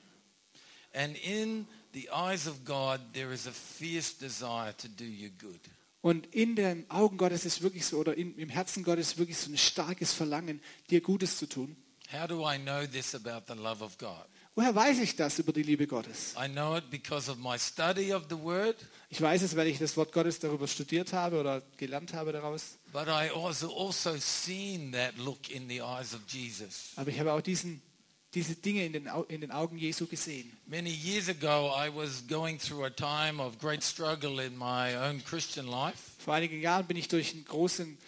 And 0.92 1.16
in 1.24 1.66
the 1.94 2.10
eyes 2.10 2.46
of 2.46 2.64
God, 2.64 3.00
there 3.14 3.32
is 3.32 3.46
a 3.46 3.52
fierce 3.52 4.16
desire 4.16 4.74
to 4.76 4.88
do 4.88 5.04
you 5.04 5.30
good. 5.38 5.60
Und 6.02 6.26
in 6.34 6.54
den 6.54 6.88
Augen 6.90 7.16
Gottes 7.16 7.46
ist 7.46 7.62
wirklich 7.62 7.86
so, 7.86 7.96
oder 7.98 8.14
in, 8.14 8.36
im 8.36 8.50
Herzen 8.50 8.84
Gottes 8.84 9.12
ist 9.12 9.18
wirklich 9.18 9.38
so 9.38 9.50
ein 9.50 9.56
starkes 9.56 10.12
Verlangen, 10.12 10.60
dir 10.90 11.00
Gutes 11.00 11.38
zu 11.38 11.46
tun. 11.46 11.76
How 12.12 12.28
do 12.28 12.48
I 12.48 12.58
know 12.58 12.86
this 12.86 13.14
about 13.14 13.52
the 13.52 13.58
love 13.58 13.82
of 13.82 13.96
God? 13.96 14.26
Woher 14.58 14.74
weiß 14.74 15.00
ich 15.00 15.14
das 15.14 15.38
über 15.38 15.52
die 15.52 15.62
Liebe 15.62 15.86
Gottes? 15.86 16.34
Word, 16.34 16.84
Ich 19.10 19.20
weiß 19.20 19.42
es, 19.42 19.54
weil 19.54 19.66
ich 19.66 19.78
das 19.78 19.98
Wort 19.98 20.12
Gottes 20.12 20.38
darüber 20.38 20.66
studiert 20.66 21.12
habe 21.12 21.38
oder 21.38 21.60
gelernt 21.76 22.14
habe 22.14 22.32
daraus. 22.32 22.78
but 22.90 23.06
I 23.06 23.28
also 23.34 23.70
also 23.76 24.16
seen 24.18 24.92
that 24.92 25.18
look 25.18 25.50
in 25.50 25.68
the 25.68 25.82
eyes 25.82 26.14
of 26.14 26.20
Jesus. 26.26 26.92
Aber 26.96 27.10
ich 27.10 27.20
habe 27.20 27.34
auch 27.34 27.42
diesen, 27.42 27.82
diese 28.32 28.54
Dinge 28.54 28.86
in 28.86 28.94
den, 28.94 29.10
in 29.28 29.42
den 29.42 29.50
Augen 29.50 29.76
Jesu 29.76 30.06
gesehen. 30.06 30.50
Many 30.64 30.88
years 30.88 31.28
ago, 31.28 31.70
I 31.76 31.94
was 31.94 32.26
going 32.26 32.58
through 32.58 32.86
a 32.86 32.90
time 32.90 33.42
of 33.42 33.58
great 33.58 33.82
struggle 33.82 34.42
in 34.42 34.56
my 34.56 34.96
own 34.96 35.22
Christian 35.22 35.66
life. 35.66 35.98
Vor 36.26 36.34
einigen 36.34 36.60
Jahren 36.60 36.84
bin 36.88 36.96
ich 36.96 37.06
durch, 37.06 37.34
einen 37.34 37.44
großen, 37.44 37.98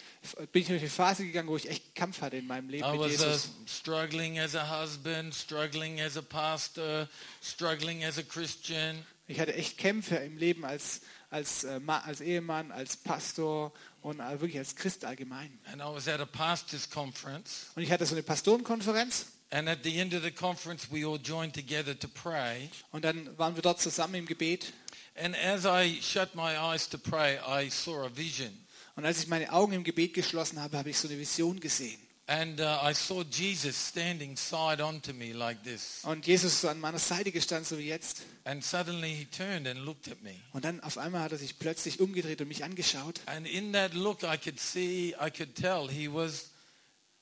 bin 0.51 0.61
ich 0.61 0.67
durch 0.67 0.81
eine 0.81 0.89
Phase 0.89 1.25
gegangen, 1.25 1.47
wo 1.47 1.55
ich 1.55 1.69
echt 1.69 1.95
Kampf 1.95 2.19
hatte 2.19 2.35
in 2.35 2.47
meinem 2.47 2.67
Leben 2.67 2.83
I 2.83 2.91
mit 2.91 2.99
uh, 2.99 3.05
Jesus. 3.05 3.49
struggling 3.65 4.37
as 4.37 4.55
a 4.55 4.81
husband, 4.81 5.33
struggling 5.33 6.01
as 6.01 6.17
a 6.17 6.21
pastor, 6.21 7.07
struggling 7.41 8.03
as 8.03 8.17
a 8.17 8.21
Christian. 8.21 9.05
Ich 9.27 9.39
hatte 9.39 9.53
echt 9.53 9.77
Kämpfe 9.77 10.17
im 10.17 10.35
Leben 10.35 10.65
als, 10.65 10.99
als, 11.29 11.63
äh, 11.63 11.79
als 11.87 12.19
Ehemann, 12.19 12.73
als 12.73 12.97
Pastor 12.97 13.71
und 14.01 14.19
äh, 14.19 14.41
wirklich 14.41 14.57
als 14.57 14.75
Christ 14.75 15.05
allgemein. 15.05 15.57
And 15.71 15.81
I 15.81 15.85
was 15.85 16.09
at 16.09 16.19
a 16.19 16.25
pastor's 16.25 16.89
conference. 16.89 17.67
Und 17.75 17.83
ich 17.83 17.91
hatte 17.93 18.05
so 18.05 18.15
eine 18.15 18.23
Pastorenkonferenz 18.23 19.27
And 19.51 19.67
at 19.67 19.79
the 19.83 19.99
end 19.99 20.13
of 20.13 20.21
the 20.21 20.31
conference, 20.31 20.89
we 20.91 21.05
all 21.05 21.17
joined 21.17 21.53
together 21.53 21.97
to 21.97 22.07
pray. 22.07 22.69
und 22.91 23.03
dann 23.03 23.37
waren 23.37 23.55
wir 23.55 23.63
dort 23.63 23.81
zusammen 23.81 24.15
im 24.15 24.25
Gebet. 24.25 24.73
And 25.15 25.35
as 25.35 25.65
I 25.65 25.99
shut 26.01 26.35
my 26.35 26.55
eyes 26.57 26.87
to 26.89 26.97
pray, 26.97 27.39
I 27.39 27.69
saw 27.69 28.05
a 28.05 28.15
vision. 28.15 28.55
Und 28.95 29.05
als 29.05 29.19
ich 29.19 29.27
meine 29.27 29.51
Augen 29.51 29.73
im 29.73 29.83
Gebet 29.83 30.13
geschlossen 30.13 30.61
habe, 30.61 30.77
habe 30.77 30.89
ich 30.89 30.97
so 30.97 31.07
eine 31.07 31.17
Vision 31.17 31.59
gesehen. 31.59 31.99
And 32.27 32.59
uh, 32.59 32.77
I 32.83 32.93
saw 32.93 33.23
Jesus 33.23 33.75
standing 33.75 34.37
side 34.37 34.83
on 34.83 35.01
to 35.01 35.13
me 35.13 35.33
like 35.33 35.63
this. 35.63 36.01
Und 36.03 36.27
Jesus 36.27 36.53
ist 36.53 36.61
so 36.61 36.67
an 36.69 36.79
meiner 36.79 36.99
Seite 36.99 37.31
gestanden, 37.31 37.65
so 37.65 37.79
wie 37.79 37.87
jetzt. 37.87 38.21
And 38.43 38.63
suddenly 38.63 39.15
he 39.15 39.25
turned 39.25 39.67
and 39.67 39.79
looked 39.79 40.07
at 40.09 40.21
me. 40.21 40.35
Und 40.53 40.63
dann 40.63 40.79
auf 40.81 40.99
einmal 40.99 41.21
hat 41.21 41.31
er 41.31 41.39
sich 41.39 41.57
plötzlich 41.57 41.99
umgedreht 41.99 42.39
und 42.39 42.47
mich 42.47 42.63
angeschaut. 42.63 43.21
And 43.25 43.47
in 43.47 43.73
that 43.73 43.95
look, 43.95 44.21
I 44.21 44.37
could 44.37 44.59
see, 44.59 45.15
I 45.19 45.31
could 45.31 45.55
tell 45.55 45.89
he 45.89 46.07
was 46.07 46.51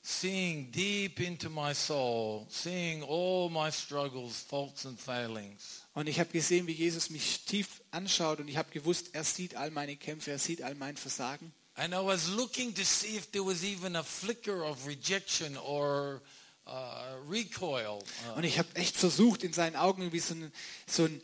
seeing 0.02 0.70
deep 0.70 1.20
into 1.20 1.50
my 1.50 1.74
soul, 1.74 2.46
seeing 2.50 3.02
all 3.02 3.50
my 3.50 3.70
struggles, 3.70 4.40
faults 4.48 4.86
and 4.86 4.98
failings. 4.98 5.82
Und 5.94 6.08
ich 6.08 6.20
habe 6.20 6.30
gesehen, 6.30 6.66
wie 6.66 6.72
Jesus 6.72 7.10
mich 7.10 7.44
tief 7.44 7.82
anschaut 7.90 8.38
und 8.40 8.48
ich 8.48 8.56
habe 8.56 8.70
gewusst, 8.70 9.10
er 9.14 9.24
sieht 9.24 9.56
all 9.56 9.70
meine 9.70 9.96
Kämpfe, 9.96 10.30
er 10.30 10.38
sieht 10.38 10.62
all 10.62 10.74
mein 10.74 10.96
Versagen. 10.96 11.52
And 11.74 11.92
I 11.94 11.98
was 11.98 12.28
looking 12.28 12.74
to 12.74 12.82
see 12.84 13.16
if 13.16 13.30
there 13.30 13.44
was 13.44 13.62
even 13.62 13.94
a 13.96 14.02
flicker 14.02 14.64
of 14.64 14.86
rejection 14.86 15.56
or 15.58 16.20
uh, 16.66 17.14
recoil. 17.28 17.98
Uh, 18.28 18.36
Und 18.36 18.44
ich 18.44 18.58
habe 18.58 18.68
echt 18.74 18.96
versucht, 18.96 19.42
in 19.44 19.52
seinen 19.52 19.76
Augen 19.76 20.02
irgendwie 20.02 20.18
so 20.20 20.34
ein, 20.34 20.52
so 20.86 21.04
ein 21.04 21.20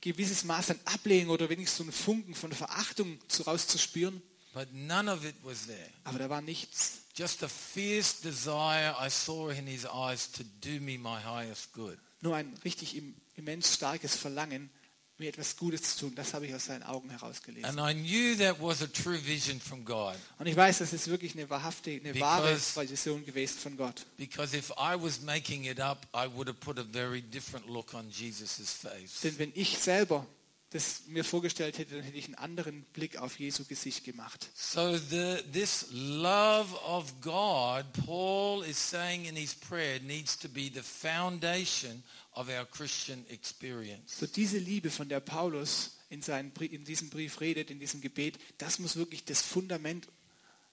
gewisses 0.00 0.44
Maß 0.44 0.70
an 0.70 0.80
Ablehnung 0.86 1.30
oder 1.30 1.48
wenigstens 1.48 1.78
so 1.78 1.82
einen 1.84 1.92
Funken 1.92 2.34
von 2.34 2.52
Verachtung 2.52 3.18
zu- 3.28 3.44
rauszuspüren. 3.44 4.20
but 4.54 4.68
none 4.72 5.10
of 5.10 5.24
it 5.24 5.36
was 5.42 5.66
there. 5.66 5.90
Aber 6.04 6.18
da 6.18 6.28
war 6.28 6.42
nichts. 6.42 7.01
Just 7.14 7.42
a 7.42 7.48
fierce 7.48 8.20
desire 8.22 8.94
I 8.98 9.10
saw 9.10 9.50
in 9.50 9.66
his 9.66 9.84
eyes 9.86 10.30
to 10.32 10.44
do 10.62 10.80
me 10.80 10.96
my 10.98 11.18
highest 11.22 11.72
good. 11.72 11.98
Nur 12.22 12.34
ein 12.36 12.54
richtig 12.64 12.96
im- 12.96 13.14
immens 13.36 13.74
starkes 13.74 14.16
Verlangen, 14.16 14.70
mir 15.18 15.28
etwas 15.28 15.56
Gutes 15.56 15.96
zu 15.96 16.06
tun. 16.06 16.14
Das 16.14 16.32
habe 16.32 16.46
ich 16.46 16.54
aus 16.54 16.64
seinen 16.66 16.82
Augen 16.84 17.10
herausgelesen. 17.10 17.64
And 17.66 17.78
I 17.78 17.92
knew 17.94 18.36
that 18.38 18.60
was 18.60 18.80
a 18.82 18.86
true 18.86 19.18
vision 19.24 19.60
from 19.60 19.84
God. 19.84 20.14
Und 20.38 20.46
ich 20.46 20.56
weiß, 20.56 20.78
das 20.78 20.92
ist 20.94 21.08
wirklich 21.08 21.34
eine 21.34 21.48
wahrhafte, 21.50 21.90
eine 21.90 22.18
wahre 22.18 22.56
Vision 22.58 23.24
gewesen 23.26 23.58
von 23.58 23.76
Gott. 23.76 24.06
Because 24.16 24.56
if 24.56 24.70
I 24.70 24.96
was 24.98 25.20
making 25.20 25.64
it 25.64 25.80
up, 25.80 26.06
I 26.14 26.26
would 26.34 26.48
have 26.48 26.58
put 26.60 26.78
a 26.78 26.84
very 26.84 27.20
different 27.20 27.66
look 27.68 27.92
on 27.94 28.08
Jesus' 28.10 28.70
face. 28.72 29.20
Denn 29.22 29.38
wenn 29.38 29.52
ich 29.54 29.76
selber 29.78 30.26
das 30.72 31.02
mir 31.06 31.22
vorgestellt 31.22 31.76
hätte, 31.76 31.96
dann 31.96 32.04
hätte 32.04 32.16
ich 32.16 32.24
einen 32.24 32.34
anderen 32.36 32.82
Blick 32.94 33.18
auf 33.18 33.38
Jesu 33.38 33.64
Gesicht 33.64 34.04
gemacht. 34.04 34.48
So 34.54 34.96
the, 34.96 35.36
this 35.52 35.86
love 35.90 36.74
of 36.86 37.20
God, 37.20 37.84
Paul 38.06 38.64
is 38.64 38.78
saying 38.78 39.26
in 39.26 39.36
his 39.36 39.54
prayer, 39.54 40.00
needs 40.00 40.38
to 40.38 40.48
be 40.48 40.70
the 40.72 40.82
foundation 40.82 42.02
of 42.34 42.48
our 42.48 42.64
Christian 42.64 43.24
experience. 43.28 44.18
So 44.18 44.26
diese 44.26 44.56
Liebe, 44.56 44.90
von 44.90 45.10
der 45.10 45.20
Paulus 45.20 45.98
in, 46.08 46.22
seinen, 46.22 46.52
in 46.58 46.84
diesem 46.84 47.10
Brief 47.10 47.40
redet, 47.40 47.70
in 47.70 47.78
diesem 47.78 48.00
Gebet, 48.00 48.38
das 48.56 48.78
muss 48.78 48.96
wirklich 48.96 49.24
das 49.24 49.42
Fundament 49.42 50.08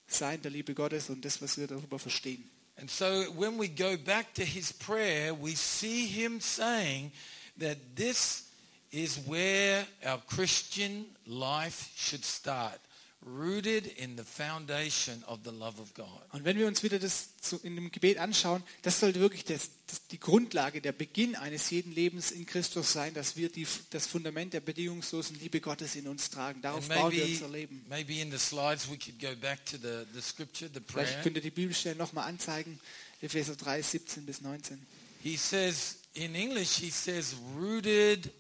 sein 0.08 0.42
der 0.42 0.52
Liebe 0.52 0.74
Gottes 0.74 1.10
und 1.10 1.26
das, 1.26 1.42
was 1.42 1.58
wir 1.58 1.68
darüber 1.68 2.00
verstehen. 2.00 2.50
And 2.78 2.90
so 2.90 3.06
when 3.36 3.60
we 3.60 3.68
go 3.68 3.98
back 3.98 4.34
to 4.36 4.44
his 4.44 4.72
prayer, 4.72 5.34
we 5.34 5.56
see 5.58 6.06
him 6.06 6.40
saying 6.40 7.12
that 7.60 7.78
this 7.98 8.49
is 8.92 9.20
where 9.28 9.86
our 10.06 10.20
Christian 10.28 11.06
life 11.26 11.90
should 11.96 12.24
start, 12.26 12.80
rooted 13.24 13.86
in 13.98 14.16
the 14.16 14.24
foundation 14.24 15.24
of 15.28 15.40
the 15.44 15.52
love 15.52 15.80
of 15.80 15.94
God. 15.94 16.08
Und 16.32 16.46
wenn 16.46 16.58
wir 16.58 16.68
uns 16.68 16.82
wieder 16.84 16.98
das 17.00 17.30
in 17.64 17.76
dem 17.76 17.92
Gebet 17.92 18.18
anschauen, 18.18 18.64
das 18.82 19.00
sollte 19.00 19.20
wirklich 19.20 19.44
das, 19.44 19.70
das, 19.88 20.08
die 20.08 20.20
Grundlage, 20.20 20.82
der 20.82 20.94
Beginn 20.94 21.36
eines 21.36 21.70
jeden 21.70 21.94
Lebens 21.94 22.32
in 22.32 22.46
Christus 22.46 22.94
sein, 22.94 23.14
dass 23.14 23.36
wir 23.36 23.50
die, 23.50 23.68
das 23.90 24.08
Fundament 24.08 24.54
der 24.54 24.62
bedingungslosen 24.62 25.38
Liebe 25.40 25.60
Gottes 25.60 25.96
in 25.96 26.08
uns 26.08 26.30
tragen. 26.30 26.62
Darauf 26.62 26.90
And 26.90 27.00
bauen 27.00 27.12
wir 27.12 27.20
maybe, 27.26 27.34
unser 27.34 27.50
Leben. 27.50 27.86
maybe 27.90 28.22
in 28.22 28.32
the 28.32 28.40
slides 28.40 28.90
we 28.90 28.98
could 28.98 29.20
go 29.20 29.36
back 29.36 29.66
to 29.66 29.78
the, 29.78 30.06
the 30.14 30.22
scripture, 30.22 30.70
the 30.74 30.80
Vielleicht 30.88 31.12
prayer. 31.12 31.24
könnt 31.24 31.36
ihr 31.36 31.42
die 31.44 31.52
Bibelstellen 31.52 31.98
nochmal 31.98 32.28
anzeigen. 32.28 32.80
Epheser 33.22 33.58
3, 33.58 33.82
17 33.82 34.26
bis 34.26 34.42
19. 34.42 34.80
He 35.22 35.36
says, 35.36 35.98
in 36.14 36.34
English, 36.34 36.78
he 36.78 36.90
says, 36.90 37.36
rooted 37.58 38.32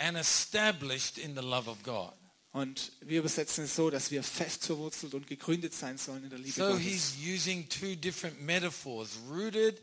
and 0.00 0.16
established 0.16 1.18
in 1.18 1.34
the 1.36 1.42
love 1.42 1.68
of 1.70 1.82
God. 1.82 2.12
Und 2.52 2.90
wir 3.00 3.20
übersetzen 3.20 3.64
es 3.64 3.76
so, 3.76 3.90
dass 3.90 4.10
wir 4.10 4.24
fest 4.24 4.64
verwurzelt 4.66 5.14
und 5.14 5.28
gegründet 5.28 5.72
sein 5.72 5.98
sollen 5.98 6.24
in 6.24 6.30
der 6.30 6.38
Liebe 6.40 6.52
So 6.60 6.66
Gottes. 6.66 6.82
he's 6.84 7.14
using 7.24 7.68
two 7.68 7.94
different 7.94 8.40
metaphors, 8.42 9.10
rooted 9.28 9.80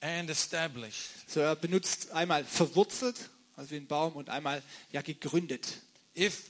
and 0.00 0.30
established. 0.30 1.10
So 1.26 1.40
er 1.40 1.54
benutzt 1.56 2.12
einmal 2.12 2.44
verwurzelt, 2.44 3.16
also 3.54 3.70
wie 3.72 3.76
ein 3.76 3.86
Baum, 3.86 4.14
und 4.14 4.30
einmal 4.30 4.62
ja 4.92 5.02
gegründet. 5.02 5.66
If 6.16 6.44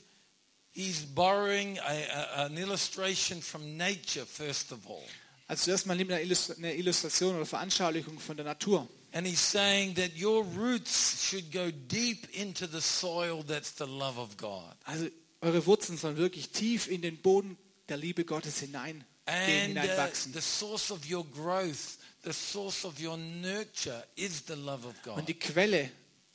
he's 0.71 1.01
borrowing 1.13 1.77
a, 1.79 1.83
a- 1.83 2.45
an 2.45 2.55
illustration 2.55 3.41
from 3.41 3.75
nature, 3.75 4.25
first 4.25 4.71
of 4.71 4.79
all, 4.87 5.03
Also 5.49 5.65
zuerst 5.65 5.85
mal 5.85 5.95
nimmt 5.95 6.11
er 6.11 6.17
eine 6.17 6.73
Illustration 6.75 7.35
oder 7.35 7.45
Veranschaulichung 7.45 8.19
von 8.19 8.35
der 8.37 8.45
Natur. 8.45 8.87
And 9.17 9.25
he's 9.25 9.39
saying 9.39 9.95
that 9.95 10.15
your 10.15 10.43
roots 10.55 11.23
should 11.27 11.51
go 11.51 11.71
deep 11.87 12.27
into 12.33 12.67
the 12.67 12.81
soil 12.81 13.41
that's 13.41 13.71
the 13.71 13.87
love 13.87 14.19
of 14.19 14.37
God. 14.37 14.75
Also 14.85 15.09
eure 15.41 15.65
Wurzeln 15.65 15.97
sollen 15.97 16.17
wirklich 16.17 16.51
tief 16.51 16.87
in 16.87 17.01
den 17.01 17.17
Boden 17.17 17.57
der 17.89 17.97
Liebe 17.97 18.25
Gottes 18.25 18.59
hineingehen, 18.59 19.03
And 19.25 19.75
uh, 19.75 19.81
hineinwachsen. 19.81 20.33
the 20.33 20.41
source 20.41 20.91
of 20.91 20.99
your 21.09 21.25
growth, 21.25 21.97
the 22.23 22.31
source 22.31 22.85
of 22.85 22.99
your 23.01 23.17
nurture 23.17 24.03
is 24.15 24.43
the 24.45 24.53
love 24.55 24.85
of 24.85 24.93
God. 25.03 25.17
Und 25.17 25.27
die 25.27 25.33
Quelle 25.39 25.89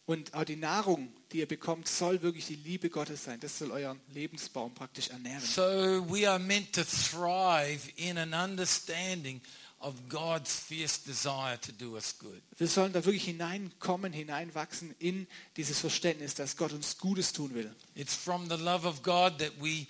und 0.07 0.35
auch 0.35 0.45
die 0.45 0.57
Nahrung, 0.57 1.13
die 1.31 1.39
ihr 1.39 1.47
bekommt, 1.47 1.87
soll 1.87 2.21
wirklich 2.23 2.47
die 2.47 2.57
Liebe 2.57 2.91
Gottes 2.91 3.23
sein. 3.23 3.39
Das 3.39 3.59
soll 3.59 3.71
euren 3.71 4.01
Lebensbaum 4.13 4.75
praktisch 4.75 5.09
ernähren. 5.09 5.41
So 5.41 5.63
we 6.11 6.29
are 6.29 6.41
meant 6.41 6.73
to 6.73 6.83
thrive 6.83 7.89
in 7.95 8.19
an 8.19 8.35
understanding 8.35 9.41
of 9.83 9.95
God's 10.09 10.55
fierce 10.55 11.03
desire 11.03 11.59
to 11.61 11.73
do 11.73 11.97
us 11.97 12.17
good. 12.19 12.41
Wir 12.57 12.69
sollen 12.69 12.93
da 12.93 13.05
wirklich 13.05 13.25
hineinkommen, 13.25 14.13
hineinwachsen 14.13 14.95
in 14.99 15.27
dieses 15.57 15.81
Verständnis, 15.81 16.35
dass 16.35 16.57
Gott 16.57 16.73
uns 16.73 16.99
Gutes 16.99 17.33
tun 17.33 17.55
will. 17.55 17.75
It's 17.95 18.15
from 18.15 18.49
the 18.49 18.57
love 18.57 18.87
of 18.87 19.03
God 19.03 19.39
that 19.39 19.53
we 19.61 19.87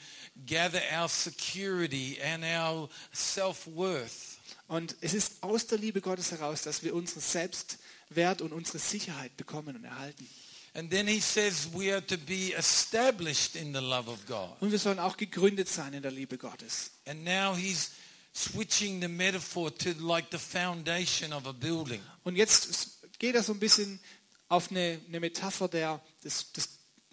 gather 0.47 0.81
our 0.99 1.09
security 1.09 2.19
and 2.23 2.45
our 2.45 2.89
self-worth. 3.13 4.39
Und 4.69 4.97
es 5.01 5.15
ist 5.15 5.43
aus 5.43 5.67
der 5.67 5.79
Liebe 5.79 6.01
Gottes 6.01 6.31
heraus, 6.31 6.63
dass 6.63 6.83
wir 6.83 6.95
unseren 6.95 7.21
Selbstwert 7.21 8.41
und 8.41 8.53
unsere 8.53 8.79
Sicherheit 8.79 9.37
bekommen 9.37 9.77
und 9.77 9.85
erhalten. 9.85 10.27
And 10.75 10.91
then 10.91 11.07
he 11.07 11.21
says 11.21 11.69
we 11.75 11.93
are 11.93 12.01
to 12.07 12.17
be 12.17 12.55
established 12.57 13.57
in 13.57 13.75
the 13.75 13.81
love 13.81 14.11
of 14.11 14.25
God. 14.27 14.57
Und 14.61 14.73
wir 14.73 14.79
sollen 14.79 14.99
auch 14.99 15.19
gegründet 15.19 15.69
sein 15.69 15.93
in 15.93 16.03
der 16.03 16.11
Liebe 16.11 16.39
Gottes. 16.39 16.93
And 17.05 17.25
now 17.25 17.55
he's 17.55 17.91
switching 18.35 19.01
the 19.01 19.09
metaphor 19.09 19.71
to 19.75 19.91
like 20.01 20.27
the 20.31 20.39
foundation 20.39 21.33
of 21.33 21.47
a 21.47 21.53
building. 21.53 22.01
Und 22.25 22.37
jetzt 22.37 22.99
geht 23.19 23.35
er 23.35 23.43
so 23.43 23.53
ein 23.53 23.59
bisschen 23.61 24.01
auf 24.49 24.71
eine, 24.71 25.01
eine 25.09 25.21
Metapher 25.21 25.69
der, 25.69 26.01
des, 26.25 26.53
des 26.53 26.69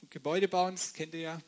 Gebäudebauens, 0.10 0.94
kennt 0.94 1.14
ihr 1.14 1.20
ja. 1.22 1.42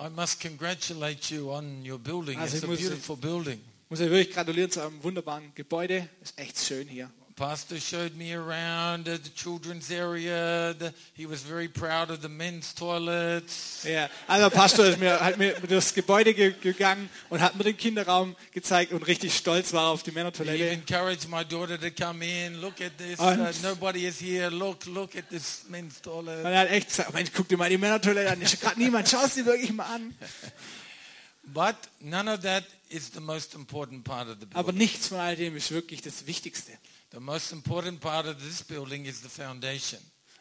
I 0.00 0.08
must 0.10 0.40
congratulate 0.40 1.34
you 1.34 1.50
on 1.52 1.88
your 1.88 1.98
building. 1.98 2.38
Also 2.38 2.56
It's 2.56 2.64
ich 2.64 2.68
a 2.68 2.72
muss- 2.72 2.80
beautiful 2.80 3.16
building. 3.16 3.60
Muss 3.88 4.00
ich 4.00 4.10
wirklich 4.10 4.34
gratulieren 4.34 4.70
zu 4.70 4.80
einem 4.80 5.02
wunderbaren 5.02 5.54
Gebäude. 5.54 6.08
Ist 6.22 6.38
echt 6.38 6.58
schön 6.58 6.88
hier. 6.88 7.10
Pastor 7.36 7.80
showed 7.80 8.14
me 8.16 8.32
around 8.32 9.06
the 9.06 9.18
children's 9.34 9.90
area. 9.90 10.72
The, 10.78 10.92
he 11.14 11.26
was 11.26 11.42
very 11.42 11.66
proud 11.66 12.10
of 12.10 12.22
the 12.22 12.28
men's 12.28 12.72
toilets. 12.74 13.82
Ja, 13.82 14.08
also 14.28 14.50
Pastor 14.50 14.86
ist 14.86 15.00
mir, 15.00 15.18
hat 15.18 15.36
mir 15.36 15.54
durchs 15.68 15.92
Gebäude 15.94 16.32
ge 16.32 16.54
gegangen 16.60 17.10
und 17.30 17.40
hat 17.40 17.56
mir 17.56 17.64
den 17.64 17.76
Kinderraum 17.76 18.36
gezeigt 18.52 18.92
und 18.92 19.02
richtig 19.08 19.34
stolz 19.36 19.72
war 19.72 19.88
auf 19.88 20.04
die 20.04 20.10
He 20.10 20.14
Männertoilette. 20.14 20.70
encouraged 20.70 21.28
my 21.28 21.44
daughter 21.44 21.76
to 21.76 21.90
come 21.90 22.24
in. 22.24 22.60
Look 22.60 22.80
at 22.80 22.96
this. 22.98 23.18
Uh, 23.18 23.52
nobody 23.66 24.06
is 24.06 24.20
here. 24.20 24.48
Look, 24.50 24.86
look 24.86 25.16
at 25.16 25.28
this 25.30 25.64
men's 25.68 26.00
toilet. 26.00 26.44
Und 26.44 26.52
er 26.52 26.60
hat 26.60 26.70
echt 26.70 26.88
gesagt, 26.88 27.12
Mensch, 27.14 27.30
guck 27.34 27.48
dir 27.48 27.56
mal 27.56 27.68
die 27.68 27.78
Männertoilette 27.78 28.30
an. 28.30 28.40
Ist 28.42 28.60
gerade 28.60 28.78
niemand. 28.78 29.08
Schau 29.08 29.24
es 29.24 29.34
dir 29.34 29.44
wirklich 29.44 29.72
mal 29.72 29.86
an. 29.86 30.14
But 31.52 31.76
none 32.00 32.28
of 32.32 32.40
that 32.42 32.64
is 32.88 33.10
the 33.12 33.20
most 33.20 33.54
important 33.54 34.04
part 34.04 34.28
of 34.28 34.36
the 34.40 34.46
Aber 34.54 34.72
building. 34.72 34.78
nichts 34.78 35.08
von 35.08 35.18
all 35.18 35.36
dem 35.36 35.56
ist 35.56 35.72
wirklich 35.72 36.00
das 36.00 36.26
Wichtigste. 36.26 36.72
The 37.14 37.20
most 37.20 37.52
important 37.52 38.00
part 38.00 38.26
of 38.26 38.42
this 38.42 38.60
building 38.60 39.06
is 39.06 39.22
the 39.22 39.28
foundation. 39.28 40.00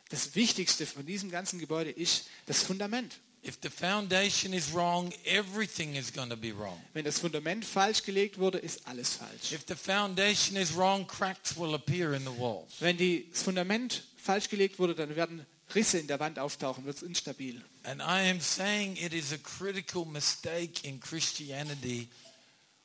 Das 0.10 0.34
Wichtigste 0.34 0.88
von 0.88 1.06
diesem 1.06 1.30
ganzen 1.30 1.60
Gebäude 1.60 1.92
ist 1.92 2.26
das 2.48 2.64
Fundament. 2.64 3.20
If 3.46 3.60
the 3.62 3.70
foundation 3.70 4.54
is 4.54 4.74
wrong, 4.74 5.14
everything 5.24 5.96
is 5.96 6.12
going 6.12 6.32
to 6.32 6.36
be 6.36 6.52
wrong. 6.52 6.82
Wenn 6.94 7.06
das 7.06 7.20
Fundament 7.20 7.64
falsch 7.64 8.02
gelegt 8.02 8.40
wurde, 8.40 8.58
ist 8.58 8.88
alles 8.88 9.14
falsch. 9.14 9.52
If 9.52 9.66
the 9.68 9.76
foundation 9.76 10.58
is 10.58 10.76
wrong, 10.76 11.06
cracks 11.06 11.56
will 11.56 11.76
appear 11.76 12.14
in 12.14 12.24
the 12.24 12.36
walls. 12.40 12.74
Wenn 12.80 12.98
die, 12.98 13.30
das 13.30 13.44
Fundament 13.44 14.06
falsch 14.18 14.50
gelegt 14.50 14.80
wurde, 14.80 14.96
dann 14.96 15.16
werden 15.16 15.46
Risse 15.76 16.00
in 16.00 16.08
der 16.08 16.20
Wand 16.20 16.40
auftauchen, 16.40 16.86
wird 16.86 16.98
es 16.98 17.04
instabil. 17.04 17.62
And 17.84 18.02
I 18.02 18.32
am 18.32 18.40
saying 18.40 18.96
it 18.96 19.14
is 19.14 19.32
a 19.32 19.38
critical 19.38 20.06
mistake 20.06 20.88
in 20.88 21.00
Christianity 21.00 22.10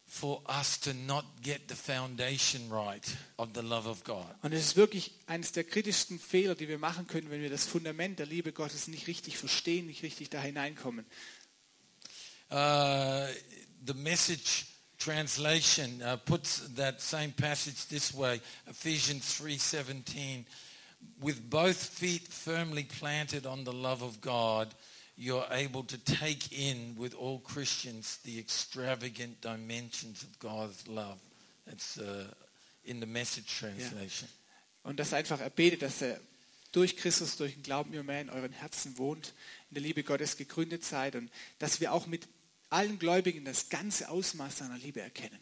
for 0.09 0.43
us 0.49 0.81
to 0.81 0.95
not 0.95 1.25
get 1.43 1.69
the 1.69 1.75
foundation 1.75 2.71
right 2.71 3.17
of 3.37 3.53
the 3.53 3.61
love 3.61 3.87
of 3.87 4.03
God. 4.05 4.27
Und 4.41 4.55
es 4.55 4.65
ist 4.65 4.77
wirklich 4.77 5.13
eines 5.27 5.53
der 5.53 5.65
kritischsten 5.65 6.19
Fehler, 6.19 6.55
die 6.55 6.67
wir 6.67 6.79
machen 6.79 7.07
können, 7.07 7.31
wenn 7.31 7.43
wir 7.43 7.51
das 7.51 7.67
Fundament 7.67 8.19
der 8.19 8.27
Liebe 8.27 8.53
Gottes 8.53 8.89
nicht 8.89 9.07
richtig 9.07 9.37
verstehen, 9.37 9.87
nicht 9.87 10.03
richtig 10.03 10.31
da 10.31 10.41
hineinkommen. 10.41 11.05
Uh, 12.51 13.27
the 13.85 13.93
message 13.95 14.65
translation 14.99 16.03
uh, 16.03 16.17
puts 16.17 16.63
that 16.75 17.03
same 17.03 17.33
passage 17.33 17.87
this 17.89 18.15
way, 18.15 18.41
Ephesians 18.67 19.39
3:17, 19.39 20.47
with 21.21 21.51
both 21.51 21.77
feet 21.77 22.27
firmly 22.29 22.85
planted 22.85 23.47
on 23.47 23.65
the 23.65 23.73
love 23.73 24.03
of 24.03 24.23
God, 24.23 24.75
you're 25.19 25.47
able 25.51 25.83
to 25.83 25.99
take 25.99 26.53
in 26.53 26.95
with 26.97 27.15
all 27.15 27.41
Christians 27.41 28.21
the 28.25 28.39
extravagant 28.39 29.41
dimensions 29.41 30.23
of 30.23 30.39
God's 30.39 30.87
love. 30.87 31.19
That's 31.67 31.99
uh, 31.99 32.25
in 32.85 33.01
the 33.01 33.07
message 33.07 33.59
translation. 33.59 34.29
Und 34.85 35.01
das 35.01 35.13
einfach 35.13 35.41
erbetet, 35.41 35.83
dass 35.83 36.01
er 36.01 36.19
durch 36.73 36.97
Christus, 36.97 37.37
durch 37.37 37.55
den 37.55 37.63
Glauben 37.63 37.93
immer 37.93 38.05
mehr 38.05 38.21
in 38.21 38.31
euren 38.31 38.53
Herzen 38.53 38.97
wohnt, 38.97 39.35
in 39.71 39.75
der 39.75 39.83
Liebe 39.83 40.05
Gottes 40.05 40.37
gegründet 40.37 40.85
seid 40.85 41.17
und 41.17 41.31
dass 41.59 41.81
wir 41.81 41.93
auch 41.93 42.07
mit 42.07 42.29
allen 42.71 42.99
Gläubigen 42.99 43.45
das 43.45 43.71
ganze 43.71 44.09
Ausmaß 44.09 44.59
seiner 44.59 44.79
Liebe 44.79 45.01
erkennen. 45.01 45.41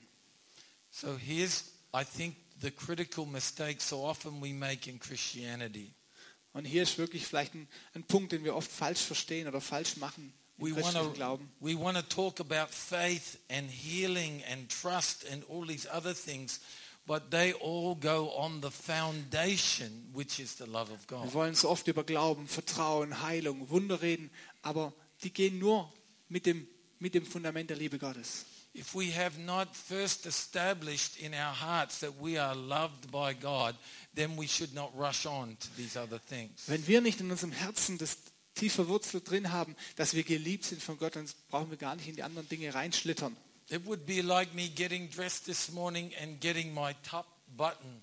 So 0.91 1.19
here's, 1.19 1.65
I 1.95 2.05
think, 2.05 2.37
the 2.63 2.71
critical 2.71 3.27
mistake 3.27 3.83
so 3.83 4.05
often 4.05 4.41
we 4.41 4.55
make 4.55 4.89
in 4.89 4.99
Christianity. 4.99 5.93
Und 6.57 6.65
hier 6.65 6.85
ist 6.85 6.97
wirklich 6.97 7.27
vielleicht 7.27 7.53
ein, 7.55 7.69
ein 7.93 8.03
Punkt, 8.05 8.33
den 8.33 8.43
wir 8.43 8.57
oft 8.57 8.73
falsch 8.73 9.01
verstehen 9.01 9.47
oder 9.47 9.61
falsch 9.61 9.99
machen 9.99 10.33
We 10.57 10.75
want 10.75 11.13
Glauben. 11.13 11.51
we 11.61 11.79
want 11.79 11.99
to 11.99 12.03
talk 12.03 12.41
about 12.41 12.73
faith 12.73 13.39
and 13.51 13.71
healing 13.71 14.43
and 14.51 14.71
trust 14.71 15.27
and 15.31 15.45
all 15.51 15.67
these 15.67 15.87
other 15.87 16.15
things, 16.15 16.61
but 17.07 17.31
they 17.31 17.53
all 17.61 17.95
go 17.95 18.31
on 18.35 18.63
the 18.63 18.71
foundation, 18.71 20.09
which 20.15 20.39
is 20.39 20.57
the 20.57 20.65
love 20.65 20.91
of 20.91 21.01
Wir 21.11 21.19
God. 21.19 21.35
wollen 21.35 21.55
so 21.55 21.69
oft 21.69 21.89
über 21.89 22.05
Glauben, 22.05 22.49
Vertrauen, 22.49 23.21
Heilung, 23.21 23.69
Wunder 23.69 24.01
reden, 24.01 24.31
aber 24.63 24.95
die 25.25 25.35
gehen 25.35 25.59
nur 25.59 25.93
mit 26.31 26.47
dem, 26.47 26.67
mit 27.01 27.15
dem 27.15 27.27
Fundament 27.27 27.69
der 27.69 27.77
Liebe 27.77 27.99
Gottes. 27.99 28.47
If 28.79 28.95
we 28.95 29.11
have 29.13 29.39
not 29.39 29.75
first 29.75 30.27
established 30.27 31.17
in 31.19 31.33
our 31.33 31.55
hearts 31.55 32.01
that 32.01 32.21
we 32.21 32.39
are 32.39 32.55
loved 32.55 33.11
by 33.11 33.33
God, 33.33 33.75
then 34.15 34.37
we 34.37 34.47
should 34.47 34.75
not 34.75 34.93
rush 34.95 35.25
on 35.25 35.57
to 35.59 35.69
these 35.79 35.97
other 35.99 36.19
things. 36.19 36.69
Wenn 36.69 36.87
wir 36.87 37.01
nicht 37.01 37.21
in 37.21 37.31
unserem 37.31 37.53
Herzen 37.53 37.97
das 37.97 38.19
tief 38.55 38.75
verwurzelt 38.75 39.31
drin 39.31 39.51
haben, 39.51 39.75
dass 39.97 40.13
wir 40.13 40.25
geliebt 40.25 40.65
sind 40.65 40.83
von 40.83 40.99
Gott, 40.99 41.17
dann 41.17 41.27
brauchen 41.49 41.71
wir 41.71 41.79
gar 41.79 41.97
nicht 41.97 42.07
in 42.07 42.17
die 42.17 42.23
anderen 42.23 42.49
Dinge 42.51 42.75
reinschlittern. 42.75 43.35
It 43.71 43.87
would 43.87 44.05
be 44.05 44.21
like 44.21 44.55
me 44.55 44.69
getting 44.69 45.09
dressed 45.09 45.47
this 45.47 45.73
morning 45.73 46.13
and 46.23 46.39
getting 46.39 46.75
my 46.75 46.95
top 47.03 47.27
button 47.57 48.03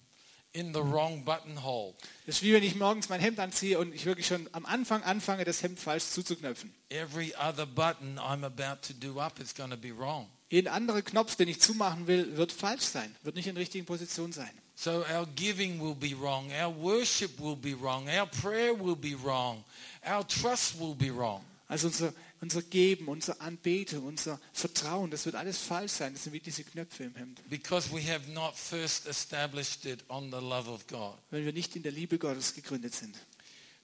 in 0.54 0.74
the 0.74 0.82
wrong 0.82 1.24
buttonhole. 1.24 1.94
Das 2.26 2.38
ist 2.38 2.42
wie 2.42 2.54
wenn 2.54 2.64
ich 2.64 2.76
morgens 2.76 3.10
mein 3.10 3.20
Hemd 3.20 3.40
anziehe 3.40 3.78
und 3.78 3.94
ich 3.94 4.06
wirklich 4.06 4.26
schon 4.26 4.50
am 4.54 4.66
Anfang 4.66 5.04
anfange, 5.04 5.46
das 5.46 5.62
Hemd 5.62 5.80
falsch 5.80 6.06
zuzuknöpfen. 6.06 6.74
Every 6.90 7.34
other 7.36 7.68
button 7.68 8.18
I'm 8.18 8.44
about 8.44 8.88
to 8.88 8.94
do 8.94 9.20
up 9.20 9.40
is 9.40 9.54
going 9.54 9.70
to 9.70 9.78
be 9.78 9.96
wrong. 9.96 10.28
Jeden 10.54 10.68
anderen 10.68 11.04
Knopf, 11.04 11.36
den 11.36 11.48
ich 11.48 11.60
zumachen 11.60 12.06
will, 12.06 12.38
wird 12.38 12.52
falsch 12.52 12.84
sein, 12.84 13.16
wird 13.24 13.36
nicht 13.36 13.48
in 13.48 13.56
der 13.56 13.64
richtigen 13.64 13.88
Position 13.88 14.32
sein. 14.32 14.52
So 14.76 15.04
our 15.12 15.26
giving 15.36 15.82
will 15.82 15.96
be 15.96 16.16
wrong, 16.16 16.52
our 16.52 16.72
worship 16.80 17.40
will 17.40 17.56
be 17.56 17.74
wrong, 17.74 18.08
our 18.08 18.28
prayer 18.28 18.80
will 18.80 18.96
be 18.96 19.16
wrong, 19.24 19.64
our 20.08 20.24
trust 20.28 20.80
will 20.80 20.94
be 20.94 21.10
wrong. 21.10 21.44
Also 21.68 21.88
unser, 21.88 22.14
unser 22.40 22.62
Geben, 22.62 23.08
unsere 23.08 23.42
Anbetung, 23.42 24.06
unser 24.06 24.40
Vertrauen, 24.52 25.10
das 25.10 25.26
wird 25.26 25.34
alles 25.34 25.58
falsch 25.58 25.94
sein. 25.94 26.14
Das 26.14 26.26
sind 26.26 26.34
wie 26.34 26.40
diese 26.40 26.64
Knöpfe 26.64 27.06
im 27.06 27.16
Hemd. 27.16 27.42
Because 27.50 27.92
we 27.92 28.04
have 28.04 28.30
not 28.32 28.56
first 28.56 29.08
established 29.08 29.86
it 29.86 30.04
on 30.08 30.30
the 30.30 30.38
love 30.38 30.70
of 30.70 30.86
God. 30.86 31.16
Wenn 31.32 31.46
wir 31.46 31.54
nicht 31.54 31.76
in 31.76 31.82
der 31.82 31.92
Liebe 31.92 32.20
Gottes 32.20 32.54
gegründet 32.54 32.94
sind. 32.94 33.16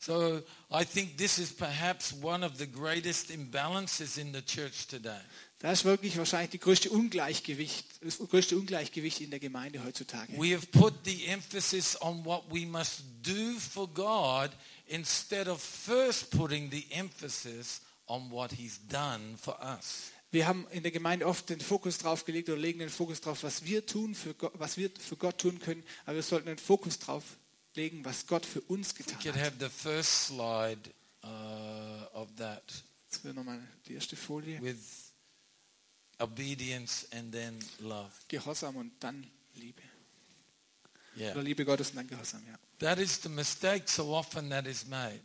So 0.01 0.43
I 0.71 0.85
think 0.85 1.17
this 1.17 1.39
is 1.39 1.51
perhaps 1.51 2.13
one 2.21 2.45
of 2.45 2.57
the 2.57 2.67
greatest 2.67 3.31
imbalances 3.31 4.17
in 4.17 4.31
the 4.33 4.41
church 4.41 4.87
today. 4.87 5.19
Da 5.59 5.73
ist 5.73 5.83
wirklich 5.83 6.17
wahrscheinlich 6.17 6.51
die 6.51 6.59
größte 6.59 6.89
Ungleichgewicht, 6.89 7.85
das 8.01 8.17
größte 8.17 8.57
Ungleichgewicht 8.57 9.19
in 9.19 9.29
der 9.29 9.39
Gemeinde 9.39 9.83
heutzutage. 9.83 10.31
We 10.37 10.55
have 10.55 10.65
put 10.67 10.93
the 11.03 11.25
emphasis 11.25 12.01
on 12.01 12.23
what 12.23 12.43
we 12.49 12.65
must 12.65 13.01
do 13.23 13.59
for 13.59 13.87
God 13.89 14.51
instead 14.87 15.49
of 15.49 15.61
first 15.61 16.31
putting 16.31 16.71
the 16.71 16.85
emphasis 16.91 17.81
on 18.07 18.31
what 18.31 18.53
he's 18.53 18.79
done 18.87 19.37
for 19.37 19.59
us. 19.61 20.11
Wir 20.31 20.47
haben 20.47 20.65
in 20.71 20.83
der 20.83 20.91
Gemeinde 20.91 21.25
oft 21.25 21.49
den 21.49 21.59
Fokus 21.59 21.97
drauf 21.97 22.23
gelegt 22.23 22.49
oder 22.49 22.57
legen 22.57 22.79
den 22.79 22.89
Fokus 22.89 23.19
drauf, 23.19 23.43
was 23.43 23.65
wir 23.65 23.85
tun, 23.85 24.15
für 24.15 24.33
Gott, 24.35 24.53
was 24.55 24.77
wir 24.77 24.89
für 24.97 25.17
Gott 25.17 25.39
tun 25.39 25.59
können. 25.59 25.83
Aber 26.05 26.15
wir 26.15 26.23
sollten 26.23 26.47
den 26.47 26.57
Fokus 26.57 26.99
drauf 26.99 27.23
legen, 27.75 28.05
was 28.05 28.27
Gott 28.27 28.45
für 28.45 28.61
uns 28.61 28.95
getan 28.95 29.17
hat. 29.17 29.35
have 29.35 29.55
the 29.59 29.69
first 29.69 30.27
slide 30.27 30.89
uh, 31.23 32.17
of 32.17 32.29
that 32.37 32.63
Jetzt 33.11 33.23
wäre 33.25 33.33
nochmal 33.33 33.59
die 33.87 33.95
erste 33.95 34.15
Folie. 34.15 34.61
with 34.61 35.08
obedience 36.19 37.07
and 37.11 37.31
then 37.31 37.59
love. 37.79 38.11
Gehorsam 38.27 38.75
und 38.75 38.91
dann 38.99 39.25
Liebe. 39.55 39.81
Yeah. 41.17 41.31
Oder 41.31 41.43
Liebe 41.43 41.65
Gottes 41.65 41.89
und 41.89 41.97
dann 41.97 42.07
Gehorsam, 42.07 42.41
ja. 42.47 42.57
That 42.79 42.99
is 42.99 43.21
the 43.21 43.29
mistake 43.29 43.83
so 43.87 44.13
often 44.13 44.49
that 44.49 44.65
is 44.65 44.85
made. 44.85 45.21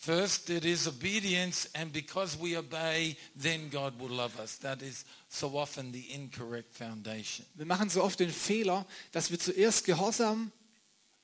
First, 0.00 0.48
it 0.50 0.64
is 0.64 0.86
obedience, 0.86 1.68
and 1.74 1.92
because 1.92 2.38
we 2.38 2.56
obey, 2.56 3.16
then 3.34 3.68
God 3.68 3.98
will 3.98 4.10
love 4.10 4.38
us. 4.40 4.56
That 4.60 4.80
is 4.80 5.04
so 5.28 5.58
often 5.58 5.92
the 5.92 6.12
incorrect 6.12 6.72
foundation. 6.72 7.44
Wir 7.54 7.66
machen 7.66 7.90
so 7.90 8.04
oft 8.04 8.20
den 8.20 8.30
Fehler, 8.30 8.86
dass 9.10 9.30
wir 9.32 9.40
zuerst 9.40 9.84
Gehorsam 9.86 10.52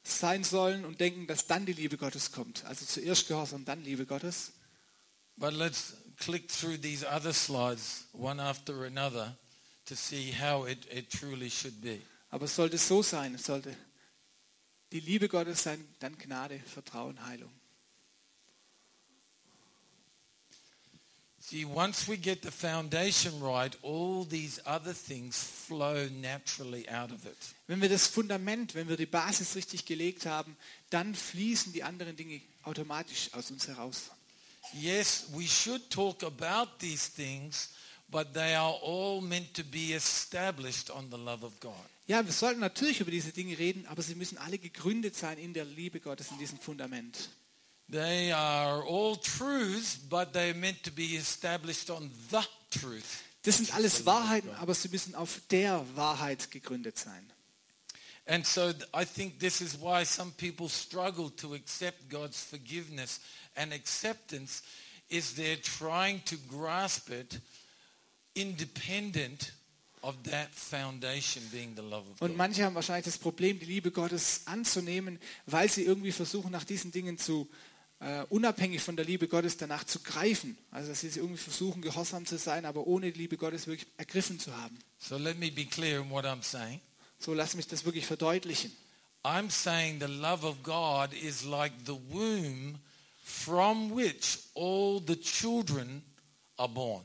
sein 0.02 0.42
sollen 0.42 0.84
und 0.84 0.98
denken, 1.00 1.26
dass 1.28 1.46
dann 1.46 1.66
die 1.66 1.72
Liebe 1.72 1.96
Gottes 1.96 2.32
kommt. 2.32 2.64
Also 2.64 2.84
zuerst 2.84 3.28
Gehorsam, 3.28 3.64
dann 3.64 3.82
Liebe 3.84 4.06
Gottes. 4.06 4.52
But 5.36 5.52
let's 5.54 5.94
click 6.18 6.50
through 6.50 6.78
these 6.78 7.04
other 7.04 7.32
slides 7.32 8.06
one 8.12 8.40
after 8.40 8.84
another 8.84 9.36
to 9.86 9.96
see 9.96 10.30
how 10.30 10.64
it, 10.64 10.86
it 10.90 11.10
truly 11.10 11.50
should 11.50 11.80
be. 11.80 12.00
Aber 12.30 12.46
es 12.46 12.56
sollte 12.56 12.78
so 12.78 13.02
sein, 13.02 13.34
es 13.34 13.44
sollte 13.44 13.76
die 14.92 15.00
Liebe 15.00 15.28
Gottes 15.28 15.62
sein, 15.62 15.84
dann 16.00 16.16
Gnade, 16.18 16.60
Vertrauen, 16.60 17.24
Heilung. 17.26 17.50
See, 21.46 21.66
once 21.66 22.08
we 22.08 22.16
get 22.16 22.42
the 22.42 22.50
foundation 22.50 23.38
right, 23.42 23.76
all 23.82 24.24
these 24.24 24.58
other 24.64 24.94
things 24.94 25.36
flow 25.36 26.08
naturally 26.08 26.88
out 26.88 27.12
of 27.12 27.26
it. 27.26 27.36
Wenn 27.66 27.82
wir 27.82 27.90
das 27.90 28.06
Fundament, 28.06 28.74
wenn 28.74 28.88
wir 28.88 28.96
die 28.96 29.04
Basis 29.04 29.54
richtig 29.54 29.84
gelegt 29.84 30.24
haben, 30.24 30.56
dann 30.88 31.14
fließen 31.14 31.74
die 31.74 31.82
anderen 31.82 32.16
Dinge 32.16 32.40
automatisch 32.62 33.28
aus 33.34 33.50
uns 33.50 33.68
heraus. 33.68 34.10
Yes, 34.72 35.26
we 35.32 35.46
should 35.46 35.90
talk 35.90 36.22
about 36.22 36.78
these 36.80 37.08
things, 37.08 37.70
but 38.10 38.32
they 38.32 38.54
are 38.54 38.74
all 38.82 39.20
meant 39.20 39.54
to 39.54 39.64
be 39.64 39.92
established 39.92 40.90
on 40.90 41.10
the 41.10 41.18
love 41.18 41.44
of 41.44 41.58
God. 41.60 41.72
Ja, 42.06 42.24
wir 42.24 42.32
sollten 42.32 42.60
natürlich 42.60 43.00
über 43.00 43.10
diese 43.10 43.32
Dinge 43.32 43.56
reden, 43.58 43.86
aber 43.86 44.02
sie 44.02 44.14
müssen 44.14 44.36
alle 44.38 44.58
gegründet 44.58 45.16
sein 45.16 45.38
in 45.38 45.54
der 45.54 45.64
Liebe 45.64 46.00
Gottes, 46.00 46.30
in 46.30 46.38
diesem 46.38 46.58
Fundament. 46.58 47.30
They 47.90 48.32
are 48.32 48.82
all 48.82 49.16
truths, 49.16 49.96
but 50.08 50.32
they're 50.34 50.54
meant 50.54 50.82
to 50.84 50.90
be 50.90 51.16
established 51.16 51.90
on 51.90 52.10
the 52.30 52.40
truth. 52.70 53.22
Das 53.42 53.58
sind 53.58 53.74
alles 53.74 54.06
Wahrheiten, 54.06 54.50
aber 54.54 54.74
sie 54.74 54.88
müssen 54.88 55.14
auf 55.14 55.40
der 55.50 55.84
Wahrheit 55.94 56.50
gegründet 56.50 56.98
sein. 56.98 57.30
And 58.26 58.46
so 58.46 58.72
I 58.94 59.04
think 59.04 59.38
this 59.38 59.60
is 59.60 59.78
why 59.78 60.02
some 60.04 60.32
people 60.38 60.70
struggle 60.70 61.30
to 61.36 61.52
accept 61.52 62.08
God's 62.08 62.42
forgiveness 62.42 63.20
and 63.56 63.72
acceptance 63.72 64.62
is 65.08 65.34
they're 65.34 65.60
trying 65.60 66.22
to 66.24 66.36
grasp 66.48 67.10
it 67.10 67.40
independent 68.34 69.52
of 70.02 70.14
that 70.24 70.48
foundation 70.52 71.42
being 71.50 71.74
the 71.76 71.82
love 71.82 72.04
of 72.10 72.20
Und 72.20 72.30
God. 72.30 72.36
manche 72.36 72.64
haben 72.64 72.74
wahrscheinlich 72.74 73.06
das 73.06 73.18
Problem, 73.18 73.58
die 73.58 73.64
Liebe 73.66 73.90
Gottes 73.90 74.42
anzunehmen, 74.46 75.18
weil 75.46 75.68
sie 75.70 75.82
irgendwie 75.84 76.12
versuchen, 76.12 76.50
nach 76.50 76.64
diesen 76.64 76.92
Dingen 76.92 77.16
zu, 77.16 77.48
äh, 78.00 78.22
unabhängig 78.28 78.82
von 78.82 78.96
der 78.96 79.06
Liebe 79.06 79.28
Gottes 79.28 79.56
danach 79.56 79.84
zu 79.84 80.00
greifen. 80.00 80.58
Also 80.70 80.90
dass 80.90 81.00
sie 81.00 81.08
irgendwie 81.08 81.38
versuchen, 81.38 81.80
gehorsam 81.80 82.26
zu 82.26 82.36
sein, 82.36 82.66
aber 82.66 82.86
ohne 82.86 83.12
die 83.12 83.18
Liebe 83.18 83.36
Gottes 83.38 83.66
wirklich 83.66 83.88
ergriffen 83.96 84.38
zu 84.38 84.54
haben. 84.54 84.78
So 84.98 85.16
let 85.16 85.38
me 85.38 85.50
be 85.50 85.64
clear 85.64 86.00
in 86.00 86.10
what 86.10 86.24
I'm 86.26 86.42
saying. 86.42 86.80
So 87.18 87.32
lass 87.32 87.54
mich 87.54 87.66
das 87.66 87.84
wirklich 87.86 88.04
verdeutlichen. 88.04 88.72
I'm 89.22 89.48
saying 89.48 90.00
the 90.00 90.06
love 90.06 90.44
of 90.46 90.62
God 90.62 91.14
is 91.14 91.44
like 91.44 91.72
the 91.86 91.96
womb 92.10 92.78
from 93.24 93.90
which 93.96 94.38
all 94.54 95.00
the 95.04 95.16
children 95.16 96.02
are 96.56 96.68
born. 96.68 97.02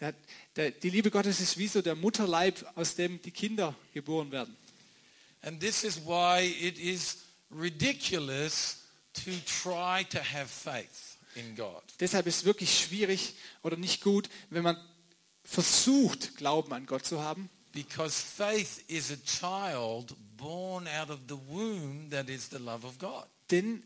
Ja, 0.00 0.12
der, 0.54 0.70
die 0.70 0.90
Liebe 0.90 1.10
Gottes 1.10 1.40
ist 1.40 1.58
wie 1.58 1.66
so 1.66 1.82
der 1.82 1.96
Mutterleib, 1.96 2.64
aus 2.76 2.94
dem 2.94 3.20
die 3.22 3.32
Kinder 3.32 3.74
geboren 3.92 4.30
werden. 4.30 4.56
And 5.42 5.60
this 5.60 5.82
is 5.82 5.96
why 6.06 6.42
it 6.60 6.78
is 6.78 7.18
ridiculous 7.50 8.84
to 9.14 9.30
try 9.62 10.04
to 10.04 10.18
have 10.18 10.46
faith 10.46 11.16
in 11.34 11.56
God. 11.56 11.82
Deshalb 11.98 12.26
ist 12.26 12.38
es 12.38 12.44
wirklich 12.44 12.78
schwierig 12.78 13.34
oder 13.62 13.76
nicht 13.76 14.02
gut, 14.02 14.28
wenn 14.50 14.62
man 14.62 14.76
versucht, 15.42 16.36
Glauben 16.36 16.72
an 16.72 16.86
Gott 16.86 17.04
zu 17.04 17.20
haben, 17.20 17.50
Because 17.72 18.20
faith 18.20 18.82
is 18.88 19.10
a 19.10 19.16
child 19.24 20.14
born 20.36 20.88
out 20.88 21.10
of 21.10 21.18
the 21.28 21.36
womb 21.48 22.10
that 22.10 22.28
is 22.28 22.48
the 22.50 22.58
love 22.58 22.86
of 22.86 22.98
God. 22.98 23.24
denn 23.50 23.82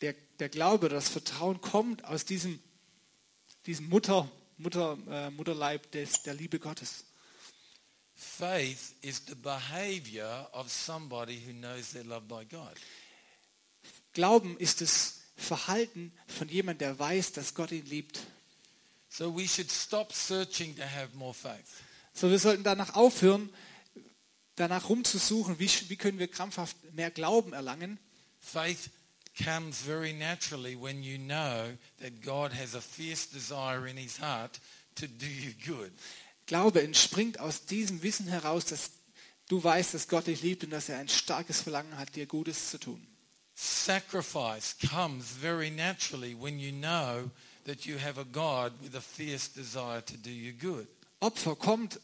der, 0.00 0.14
der 0.38 0.48
Glaube, 0.48 0.88
das 0.88 1.08
Vertrauen 1.08 1.60
kommt 1.60 2.04
aus 2.04 2.24
diesem, 2.24 2.60
diesem 3.66 3.88
Mutter, 3.88 4.30
Mutter, 4.56 4.98
äh, 5.08 5.30
Mutterleib 5.30 5.90
des, 5.92 6.22
der 6.22 6.34
Liebe 6.34 6.58
Gottes. 6.58 7.04
Faith 8.14 8.94
is 9.00 9.22
the 9.28 9.34
behavior 9.34 10.48
of 10.52 10.70
somebody 10.72 11.40
who 11.46 11.52
knows 11.52 11.94
they're 11.94 12.04
loved 12.04 12.28
by 12.28 12.44
God. 12.44 12.74
Glauben 14.12 14.56
ist 14.58 14.80
das 14.80 15.20
Verhalten 15.36 16.12
von 16.26 16.48
jemand, 16.48 16.80
der 16.80 16.98
weiß, 16.98 17.32
dass 17.32 17.54
Gott 17.54 17.70
ihn 17.70 17.86
liebt. 17.86 18.18
So 19.08 19.34
we 19.36 19.46
should 19.46 19.70
stop 19.70 20.12
searching 20.12 20.74
to 20.76 20.82
have 20.82 21.16
more 21.16 21.32
faith. 21.32 21.64
So, 22.12 22.28
wir 22.30 22.40
sollten 22.40 22.64
danach 22.64 22.96
aufhören, 22.96 23.48
danach 24.56 24.88
rumzusuchen, 24.88 25.60
wie, 25.60 25.70
wie 25.88 25.96
können 25.96 26.18
wir 26.18 26.26
krampfhaft 26.26 26.76
mehr 26.92 27.12
Glauben 27.12 27.52
erlangen. 27.52 28.00
Faith 28.40 28.90
comes 29.44 29.82
very 29.82 30.12
naturally 30.12 30.76
when 30.76 31.02
you 31.02 31.18
know 31.18 31.76
that 32.00 32.22
God 32.24 32.52
has 32.52 32.74
a 32.74 32.80
fierce 32.80 33.26
desire 33.26 33.86
in 33.86 33.96
his 33.96 34.18
heart 34.18 34.58
to 34.96 35.06
do 35.06 35.26
you 35.26 35.52
good. 35.66 35.92
Glaube 36.46 36.82
entspringt 36.82 37.38
aus 37.40 37.66
diesem 37.66 38.02
Wissen 38.02 38.26
heraus, 38.26 38.64
dass 38.64 38.90
du 39.48 39.62
weißt, 39.62 39.94
dass 39.94 40.08
Gott 40.08 40.26
dich 40.26 40.42
liebt 40.42 40.64
und 40.64 40.70
dass 40.70 40.88
er 40.88 40.98
ein 40.98 41.08
starkes 41.08 41.60
Verlangen 41.60 41.96
hat, 41.98 42.16
dir 42.16 42.26
Gutes 42.26 42.70
zu 42.70 42.78
tun. 42.78 43.06
Sacrifice 43.54 44.76
comes 44.88 45.24
very 45.40 45.70
naturally 45.70 46.34
when 46.34 46.58
you 46.58 46.70
know 46.72 47.30
that 47.64 47.84
you 47.84 47.98
have 47.98 48.18
a 48.18 48.24
God 48.24 48.72
with 48.80 48.94
a 48.94 49.00
fierce 49.00 49.48
desire 49.48 50.00
to 50.00 50.16
do 50.16 50.30
you 50.30 50.52
good. 50.52 50.86
Opfer 51.20 51.56
kommt 51.56 52.00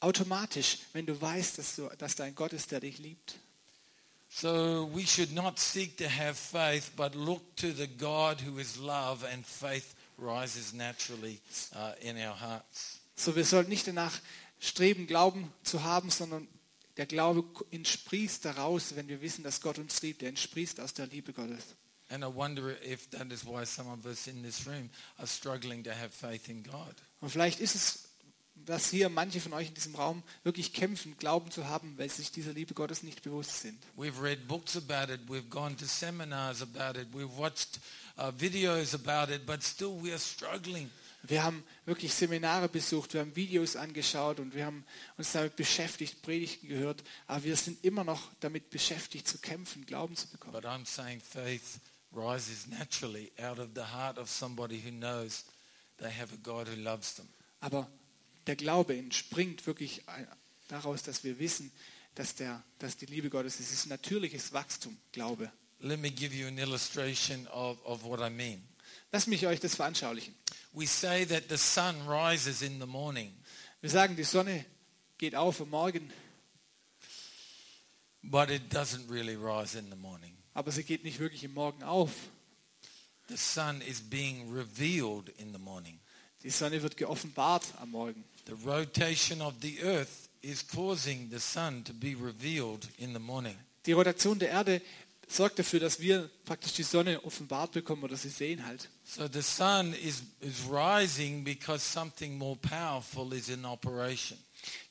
automatisch, 0.00 0.78
wenn 0.92 1.06
du 1.06 1.20
weißt, 1.20 1.58
dass, 1.58 1.76
du, 1.76 1.88
dass 1.98 2.14
dein 2.14 2.34
Gott 2.34 2.52
ist, 2.52 2.70
der 2.70 2.80
dich 2.80 2.98
liebt. 2.98 3.36
So 4.32 4.88
we 4.94 5.04
should 5.04 5.32
not 5.32 5.58
seek 5.58 5.96
to 5.96 6.08
have 6.08 6.36
faith, 6.36 6.92
but 6.96 7.16
look 7.16 7.42
to 7.56 7.72
the 7.72 7.88
God 7.88 8.40
who 8.40 8.58
is 8.58 8.78
love, 8.78 9.24
and 9.24 9.44
faith 9.44 9.94
rises 10.16 10.72
naturally 10.72 11.40
uh, 11.74 11.92
in 12.00 12.16
our 12.16 12.34
hearts. 12.34 13.00
So, 13.16 13.34
wir 13.34 13.44
sollten 13.44 13.70
nicht 13.70 13.86
danach 13.86 14.18
streben, 14.60 15.06
Glauben 15.06 15.52
zu 15.64 15.82
haben, 15.82 16.10
sondern 16.10 16.46
der 16.96 17.06
Glaube 17.06 17.44
entsprießt 17.72 18.44
daraus, 18.44 18.94
wenn 18.94 19.08
wir 19.08 19.20
wissen, 19.20 19.42
dass 19.42 19.60
Gott 19.60 19.78
uns 19.78 20.00
liebt. 20.02 20.22
Der 20.22 20.28
entsprießt 20.28 20.80
aus 20.80 20.94
der 20.94 21.08
Liebe 21.08 21.32
Gottes. 21.32 21.74
And 22.08 22.24
I 22.24 22.28
wonder 22.28 22.76
if 22.82 23.08
that 23.10 23.32
is 23.32 23.44
why 23.44 23.64
some 23.64 23.88
of 23.90 24.04
us 24.04 24.26
in 24.26 24.42
this 24.42 24.66
room 24.66 24.90
are 25.18 25.26
struggling 25.26 25.82
to 25.84 25.90
have 25.90 26.10
faith 26.10 26.48
in 26.48 26.62
God. 26.62 26.94
Und 27.20 27.30
vielleicht 27.30 27.60
ist 27.60 27.74
es, 27.74 28.09
dass 28.66 28.90
hier 28.90 29.08
manche 29.08 29.40
von 29.40 29.52
euch 29.52 29.68
in 29.68 29.74
diesem 29.74 29.94
Raum 29.94 30.22
wirklich 30.42 30.72
kämpfen, 30.72 31.16
Glauben 31.18 31.50
zu 31.50 31.66
haben, 31.66 31.96
weil 31.98 32.08
sie 32.08 32.16
sich 32.16 32.32
dieser 32.32 32.52
Liebe 32.52 32.74
Gottes 32.74 33.02
nicht 33.02 33.22
bewusst 33.22 33.60
sind. 33.60 33.78
We've 33.96 34.20
read 34.22 34.46
books 34.46 34.76
about 34.76 35.12
it, 35.12 35.20
we've 35.28 35.48
gone 35.48 35.76
to 35.76 35.86
seminars 35.86 36.62
about 36.62 36.98
it, 36.98 37.08
we've 37.12 37.36
watched 37.36 37.80
uh, 38.18 38.32
videos 38.38 38.94
about 38.94 39.32
it, 39.32 39.46
but 39.46 39.62
still 39.62 39.96
we 40.02 40.10
are 40.10 40.18
struggling. 40.18 40.90
Wir 41.22 41.42
haben 41.42 41.62
wirklich 41.84 42.14
Seminare 42.14 42.68
besucht, 42.68 43.12
wir 43.12 43.20
haben 43.20 43.36
Videos 43.36 43.76
angeschaut 43.76 44.40
und 44.40 44.54
wir 44.54 44.64
haben 44.64 44.84
uns 45.18 45.32
damit 45.32 45.54
beschäftigt, 45.54 46.22
Predigten 46.22 46.68
gehört, 46.68 47.02
aber 47.26 47.44
wir 47.44 47.56
sind 47.56 47.84
immer 47.84 48.04
noch 48.04 48.22
damit 48.40 48.70
beschäftigt 48.70 49.28
zu 49.28 49.38
kämpfen, 49.38 49.84
Glauben 49.84 50.16
zu 50.16 50.28
bekommen. 50.28 50.54
But 50.54 50.64
I'm 50.64 50.86
saying 50.86 51.20
faith 51.20 51.78
rises 52.12 52.66
naturally 52.66 53.30
out 53.38 53.58
of 53.58 53.68
the 53.74 53.82
heart 53.82 54.18
of 54.18 54.30
somebody 54.30 54.82
who 54.82 54.90
knows 54.90 55.44
they 55.98 56.10
have 56.10 56.32
a 56.32 56.38
God 56.42 56.68
who 56.68 56.76
loves 56.76 57.14
them. 57.14 57.28
Aber 57.60 57.90
der 58.46 58.56
Glaube 58.56 58.96
entspringt 58.96 59.66
wirklich 59.66 60.02
daraus, 60.68 61.02
dass 61.02 61.24
wir 61.24 61.38
wissen, 61.38 61.72
dass, 62.14 62.34
der, 62.34 62.62
dass 62.78 62.96
die 62.96 63.06
Liebe 63.06 63.30
Gottes 63.30 63.60
ist. 63.60 63.68
Es 63.68 63.80
ist 63.80 63.86
natürliches 63.86 64.52
Wachstum, 64.52 64.96
Glaube. 65.12 65.50
Let 65.80 65.98
me 65.98 66.10
give 66.10 66.34
you 66.34 66.46
an 66.46 66.58
illustration 66.58 67.46
of, 67.48 67.78
of 67.84 68.04
what 68.04 68.20
I 68.20 68.30
mean. 68.30 68.62
Lass 69.12 69.26
mich 69.26 69.46
euch 69.46 69.60
das 69.60 69.74
veranschaulichen. 69.76 70.34
We 70.72 70.86
say 70.86 71.24
that 71.26 71.44
the 71.48 71.56
sun 71.56 72.06
rises 72.06 72.62
in 72.62 72.78
the 72.80 72.86
morning, 72.86 73.32
Wir 73.80 73.90
sagen, 73.90 74.14
die 74.14 74.24
Sonne 74.24 74.64
geht 75.16 75.34
auf 75.34 75.60
am 75.60 75.70
Morgen, 75.70 76.12
but 78.22 78.50
it 78.50 78.72
doesn't 78.72 79.08
really 79.08 79.36
rise 79.36 79.78
in 79.78 79.88
the 79.90 79.96
morning. 79.96 80.36
aber 80.52 80.70
sie 80.70 80.84
geht 80.84 81.04
nicht 81.04 81.18
wirklich 81.18 81.44
im 81.44 81.54
Morgen 81.54 81.82
auf. 81.82 82.10
The 83.28 83.36
sun 83.36 83.80
is 83.80 84.00
being 84.00 84.52
revealed 84.52 85.28
in 85.38 85.52
the 85.52 85.58
morning. 85.58 85.99
Die 86.42 86.50
Sonne 86.50 86.80
wird 86.82 86.96
geoffenbart 86.96 87.64
am 87.80 87.90
Morgen. 87.90 88.24
The 88.46 88.54
rotation 88.64 89.42
of 89.42 89.54
the 89.60 89.82
earth 89.82 90.30
is 90.40 90.66
causing 90.66 91.30
the 91.30 91.38
sun 91.38 91.84
to 91.84 91.92
be 91.92 92.16
revealed 92.18 92.88
in 92.96 93.12
the 93.12 93.18
morning. 93.18 93.56
Die 93.84 93.92
Rotation 93.92 94.38
der 94.38 94.48
Erde 94.48 94.80
sorgt 95.28 95.58
dafür, 95.58 95.80
dass 95.80 96.00
wir 96.00 96.30
praktisch 96.46 96.72
die 96.72 96.82
Sonne 96.82 97.22
offenbart 97.24 97.72
bekommen 97.72 98.02
oder 98.02 98.16
sie 98.16 98.30
sehen 98.30 98.64
halt. 98.66 98.88
So 99.04 99.28
the 99.30 99.42
sun 99.42 99.92
is, 99.92 100.22
is 100.40 100.66
rising 100.70 101.44
because 101.44 101.84
something 101.84 102.38
more 102.38 102.56
powerful 102.56 103.32
is 103.34 103.48
in 103.50 103.66
operation. 103.66 104.38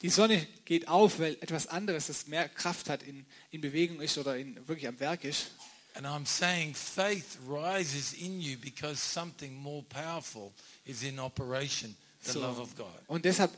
Die 0.02 0.10
Sonne 0.10 0.48
geht 0.66 0.88
auf, 0.88 1.20
weil 1.20 1.34
etwas 1.42 1.68
anderes, 1.68 2.08
das 2.08 2.28
mehr 2.28 2.48
Kraft 2.48 2.90
hat, 2.90 3.04
in, 3.04 3.26
in 3.52 3.62
Bewegung 3.62 4.02
ist 4.02 4.18
oder 4.18 4.38
in, 4.38 4.56
wirklich 4.68 4.88
am 4.88 5.00
Werk 5.00 5.24
ist. 5.24 5.52
And 5.96 6.06
I'm 6.06 6.26
saying 6.26 6.76
faith 6.76 7.40
rises 7.48 8.14
in 8.14 8.40
you 8.40 8.58
because 8.58 8.98
something 8.98 9.56
more 9.56 9.84
powerful 9.90 10.54
is 10.86 11.04
in 11.04 11.20
operation, 11.20 11.96
the 12.24 12.32
So. 12.32 12.39
love 12.39 12.62
of 12.62 12.76
God. 12.76 12.88
Und 13.08 13.26
deshalb 13.26 13.52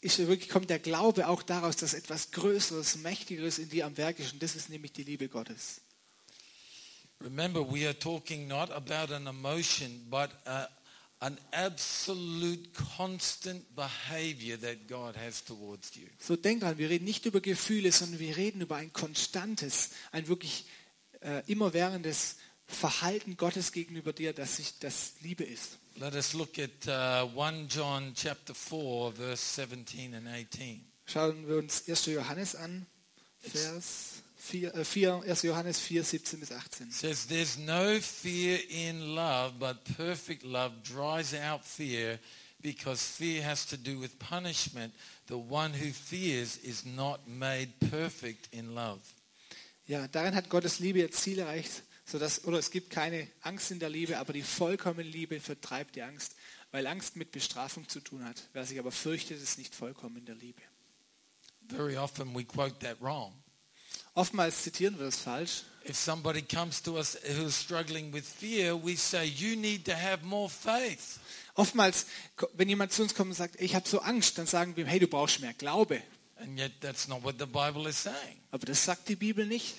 ist 0.00 0.18
wirklich, 0.18 0.48
kommt 0.48 0.70
der 0.70 0.78
Glaube 0.78 1.28
auch 1.28 1.42
daraus, 1.42 1.76
dass 1.76 1.94
etwas 1.94 2.30
Größeres, 2.30 2.96
Mächtigeres 2.96 3.58
in 3.58 3.68
dir 3.68 3.86
am 3.86 3.96
Werk 3.96 4.18
ist. 4.18 4.32
Und 4.32 4.42
das 4.42 4.54
ist 4.54 4.68
nämlich 4.68 4.92
die 4.92 5.02
Liebe 5.04 5.28
Gottes. 5.28 5.80
Remember, 7.20 7.60
we 7.72 7.86
are 7.86 7.98
talking 7.98 8.46
not 8.46 8.70
about 8.70 9.12
an 9.12 9.26
emotion, 9.26 10.06
but 10.10 10.30
uh, 10.46 10.66
an 11.20 11.38
absolute 11.50 12.68
constant 12.94 13.64
behavior 13.74 14.58
that 14.60 14.86
God 14.86 15.16
has 15.16 15.42
towards 15.42 15.94
you. 15.96 16.06
So 16.18 16.36
denk 16.36 16.60
dran, 16.60 16.76
wir 16.76 16.90
reden 16.90 17.06
nicht 17.06 17.24
über 17.24 17.40
Gefühle, 17.40 17.90
sondern 17.90 18.20
wir 18.20 18.36
reden 18.36 18.60
über 18.60 18.76
ein 18.76 18.92
konstantes, 18.92 19.90
ein 20.12 20.28
wirklich 20.28 20.66
äh, 21.20 21.42
immerwährendes 21.46 22.36
Verhalten 22.66 23.36
Gottes 23.36 23.72
gegenüber 23.72 24.12
dir, 24.12 24.34
dass 24.34 24.56
sich 24.56 24.78
das 24.78 25.14
Liebe 25.22 25.44
ist. 25.44 25.78
Let 25.98 26.14
us 26.14 26.34
look 26.34 26.58
at 26.58 26.86
uh, 26.86 27.24
1 27.24 27.68
John 27.68 28.12
chapter 28.14 28.52
4, 28.52 29.12
verse 29.12 29.40
17 29.40 30.12
and 30.12 30.28
18. 30.28 30.84
Schauen 31.06 31.48
wir 31.48 31.56
uns 31.56 31.88
1. 31.88 32.12
Johannes 32.12 32.54
an, 32.54 32.84
Vers 33.40 34.22
4, 34.36 34.74
äh 34.74 34.84
4 34.84 35.24
1. 35.26 35.42
Johannes 35.42 35.80
4, 35.80 36.04
17 36.04 36.40
bis 36.40 36.52
18. 36.52 36.90
Says, 36.92 37.26
There's 37.26 37.56
no 37.56 37.98
fear 37.98 38.58
in 38.68 39.14
love, 39.14 39.54
but 39.58 39.84
perfect 39.96 40.42
love 40.44 40.72
drives 40.82 41.32
out 41.32 41.64
fear 41.64 42.18
because 42.60 43.02
fear 43.02 43.42
has 43.42 43.64
to 43.64 43.78
do 43.78 43.98
with 43.98 44.18
punishment. 44.18 44.92
The 45.28 45.38
one 45.38 45.72
who 45.72 45.92
fears 45.92 46.58
is 46.58 46.84
not 46.84 47.26
made 47.26 47.72
perfect 47.90 48.50
in 48.52 48.74
love. 48.74 49.00
Ja, 49.86 50.06
darin 50.08 50.34
hat 50.34 50.50
Gottes 50.50 50.78
Liebe 50.78 50.98
ihr 50.98 51.10
Ziel 51.12 51.38
erreicht, 51.38 51.84
sodass, 52.06 52.44
oder 52.44 52.58
es 52.58 52.70
gibt 52.70 52.90
keine 52.90 53.28
Angst 53.42 53.70
in 53.70 53.80
der 53.80 53.90
Liebe, 53.90 54.18
aber 54.18 54.32
die 54.32 54.42
vollkommene 54.42 55.08
Liebe 55.08 55.40
vertreibt 55.40 55.96
die 55.96 56.02
Angst, 56.02 56.36
weil 56.70 56.86
Angst 56.86 57.16
mit 57.16 57.32
Bestrafung 57.32 57.88
zu 57.88 58.00
tun 58.00 58.24
hat. 58.24 58.48
Wer 58.52 58.64
sich 58.64 58.78
aber 58.78 58.92
fürchtet, 58.92 59.42
ist 59.42 59.58
nicht 59.58 59.74
vollkommen 59.74 60.16
in 60.16 60.24
der 60.24 60.36
Liebe. 60.36 60.62
Very 61.68 61.96
often 61.96 62.34
we 62.34 62.44
quote 62.44 62.78
that 62.78 62.96
wrong. 63.00 63.32
Oftmals 64.14 64.62
zitieren 64.62 64.96
wir 64.98 65.06
das 65.06 65.16
falsch. 65.16 65.64
If 65.88 65.96
somebody 65.96 66.42
comes 66.42 66.82
to 66.82 66.96
us 66.96 67.18
who's 67.36 67.54
struggling 67.60 68.12
with 68.12 68.24
fear, 68.24 68.74
we 68.74 68.96
say, 68.96 69.24
You 69.24 69.56
need 69.56 69.84
to 69.84 69.92
have 69.92 70.24
more 70.24 70.48
faith. 70.48 71.18
Oftmals, 71.54 72.06
wenn 72.54 72.68
jemand 72.68 72.92
zu 72.92 73.02
uns 73.02 73.14
kommt 73.14 73.30
und 73.30 73.36
sagt, 73.36 73.60
ich 73.60 73.74
habe 73.74 73.88
so 73.88 74.00
Angst, 74.00 74.38
dann 74.38 74.46
sagen 74.46 74.76
wir, 74.76 74.84
ihm, 74.84 74.88
hey, 74.88 74.98
du 74.98 75.06
brauchst 75.06 75.40
mehr 75.40 75.54
Glaube. 75.54 76.02
And 76.38 76.58
yet 76.58 76.80
that's 76.80 77.08
not 77.08 77.22
what 77.24 77.36
the 77.38 77.46
Bible 77.46 77.88
is 77.88 78.02
saying. 78.02 78.40
Aber 78.50 78.66
das 78.66 78.84
sagt 78.84 79.08
die 79.08 79.16
Bibel 79.16 79.46
nicht. 79.46 79.74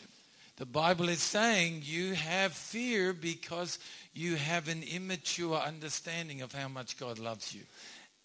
The 0.58 0.66
Bible 0.66 1.08
is 1.10 1.22
saying 1.22 1.84
you 1.86 2.16
have 2.16 2.52
fear 2.52 3.14
because 3.14 3.78
you 4.14 4.36
have 4.38 4.68
an 4.68 4.82
immature 4.82 5.56
understanding 5.56 6.42
of 6.42 6.52
how 6.52 6.68
much 6.68 6.98
God 6.98 7.20
loves 7.20 7.54
you. 7.54 7.62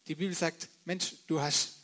Die 0.06 0.14
Bibel 0.14 0.34
sagt, 0.34 0.68
Mensch, 0.86 1.12
du 1.28 1.38
hast, 1.38 1.76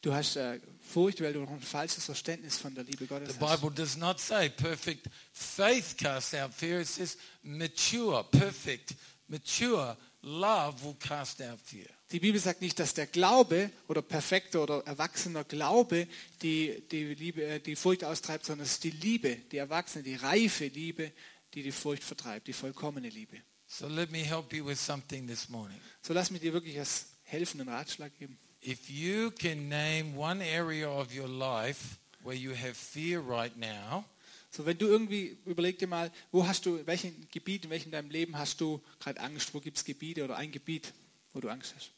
du 0.00 0.14
hast 0.14 0.36
äh, 0.36 0.60
Furcht, 0.80 1.20
weil 1.20 1.32
du 1.32 1.40
noch 1.40 1.50
ein 1.50 1.60
falsches 1.60 2.04
Verständnis 2.04 2.56
von 2.56 2.72
der 2.74 2.84
Liebe 2.84 3.06
Gottes 3.06 3.34
The 3.34 3.40
hast. 3.40 3.60
Bible 3.60 3.74
does 3.74 3.96
not 3.96 4.20
say 4.20 4.48
perfect 4.48 5.08
faith 5.32 5.96
casts 5.98 6.34
out 6.34 6.54
fear. 6.54 6.80
It 6.80 6.86
says 6.86 7.18
mature, 7.42 8.22
perfect, 8.30 8.94
mature 9.28 9.96
love 10.22 10.84
will 10.84 10.96
cast 11.00 11.42
out 11.42 11.58
fear. 11.58 11.88
Die 12.12 12.18
Bibel 12.18 12.40
sagt 12.40 12.60
nicht, 12.60 12.78
dass 12.80 12.92
der 12.92 13.06
Glaube 13.06 13.70
oder 13.86 14.02
perfekter 14.02 14.64
oder 14.64 14.84
erwachsener 14.84 15.44
Glaube 15.44 16.08
die, 16.42 16.82
die, 16.90 17.14
Liebe, 17.14 17.44
äh, 17.44 17.60
die 17.60 17.76
Furcht 17.76 18.02
austreibt, 18.02 18.44
sondern 18.44 18.66
es 18.66 18.72
ist 18.72 18.84
die 18.84 18.90
Liebe, 18.90 19.36
die 19.52 19.58
erwachsene, 19.58 20.02
die 20.02 20.16
reife 20.16 20.66
Liebe, 20.66 21.12
die 21.54 21.62
die 21.62 21.70
Furcht 21.70 22.02
vertreibt, 22.02 22.48
die 22.48 22.52
vollkommene 22.52 23.08
Liebe. 23.08 23.36
So 23.68 23.86
let 23.86 24.10
me 24.10 24.24
help 24.24 24.52
you 24.52 24.66
with 24.66 24.84
something 24.84 25.28
this 25.28 25.48
morning. 25.48 25.80
So 26.02 26.12
lass 26.12 26.32
mich 26.32 26.40
dir 26.40 26.52
wirklich 26.52 26.76
als 26.80 27.06
helfenden 27.22 27.68
Ratschlag 27.68 28.12
geben. 28.18 28.36
If 28.60 28.90
you 28.90 29.30
can 29.30 29.68
name 29.68 30.16
one 30.16 30.44
area 30.44 30.88
of 30.88 31.14
your 31.14 31.28
life 31.28 31.98
where 32.24 32.36
you 32.36 32.52
have 32.52 32.74
fear 32.74 33.20
right 33.20 33.56
now, 33.56 34.04
So 34.50 34.66
wenn 34.66 34.76
du 34.76 34.88
irgendwie, 34.88 35.38
überleg 35.44 35.78
dir 35.78 35.86
mal, 35.86 36.10
wo 36.32 36.44
hast 36.44 36.66
du, 36.66 36.74
in 36.74 36.86
welchem 36.88 37.14
Gebiet, 37.30 37.66
in 37.66 37.70
welchem 37.70 37.92
deinem 37.92 38.10
Leben 38.10 38.36
hast 38.36 38.60
du 38.60 38.82
gerade 38.98 39.20
Angst, 39.20 39.54
wo 39.54 39.60
gibt 39.60 39.76
es 39.76 39.84
Gebiete 39.84 40.24
oder 40.24 40.36
ein 40.36 40.50
Gebiet, 40.50 40.92
wo 41.32 41.40
du 41.40 41.48
Angst 41.48 41.72
hast. 41.76 41.92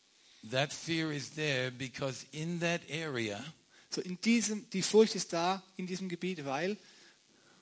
That 0.51 0.73
fear 0.73 1.13
is 1.13 1.31
there 1.35 1.71
because 1.71 2.27
in 2.33 2.61
that 2.61 2.81
area 2.89 3.43
So 3.91 4.01
in 4.01 4.19
diesem, 4.21 4.69
die 4.71 4.83
Furcht 4.83 5.15
ist 5.15 5.33
da 5.35 5.63
in 5.77 5.87
diesem 5.87 6.09
Gebiet, 6.09 6.47
weil 6.47 6.79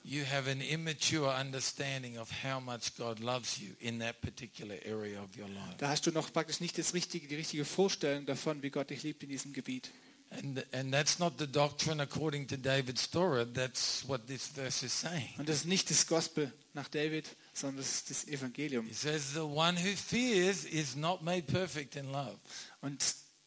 you 0.03 0.23
have 0.25 0.49
an 0.49 0.61
immature 0.61 1.29
understanding 1.29 2.17
of 2.17 2.29
how 2.43 2.59
much 2.59 2.95
God 2.97 3.19
loves 3.19 3.59
you 3.59 3.75
in 3.79 3.99
that 3.99 4.21
particular 4.21 4.75
area 4.85 5.21
of 5.21 5.37
your 5.37 5.49
life. 5.49 5.77
da 5.77 5.89
hast 5.89 6.05
du 6.07 6.11
noch 6.11 6.31
praktisch 6.31 6.61
nicht 6.61 6.77
das 6.77 6.93
richtige, 6.93 7.27
die 7.27 7.35
richtige 7.35 7.65
Vorstellung 7.65 8.25
davon, 8.25 8.63
wie 8.63 8.69
Gott 8.69 8.89
dich 8.89 9.03
liebt 9.03 9.23
in 9.23 9.29
diesem 9.29 9.51
Gebiet. 9.53 9.91
And, 10.31 10.65
and 10.73 10.93
that's 10.93 11.19
not 11.19 11.33
the 11.37 11.45
doctrine 11.45 12.01
according 12.01 12.47
to 12.47 12.55
David's 12.55 13.09
Torah. 13.09 13.45
That's 13.45 14.07
what 14.07 14.27
this 14.27 14.47
verse 14.47 14.85
is 14.85 14.97
saying. 14.97 15.33
Und 15.37 15.49
das 15.49 15.57
ist 15.57 15.65
nicht 15.65 15.89
das 15.89 16.07
Gospel 16.07 16.53
nach 16.73 16.87
David, 16.87 17.25
sondern 17.53 17.77
das 17.77 17.95
ist 17.95 18.09
das 18.09 18.27
Evangelium. 18.27 18.85
He 18.87 18.93
says 18.93 19.33
the 19.33 19.39
one 19.39 19.77
who 19.77 19.95
fears 19.95 20.65
is 20.65 20.95
not 20.95 21.21
made 21.21 21.43
perfect 21.43 21.95
in 21.95 22.11
love. 22.11 22.37
Und 22.81 23.03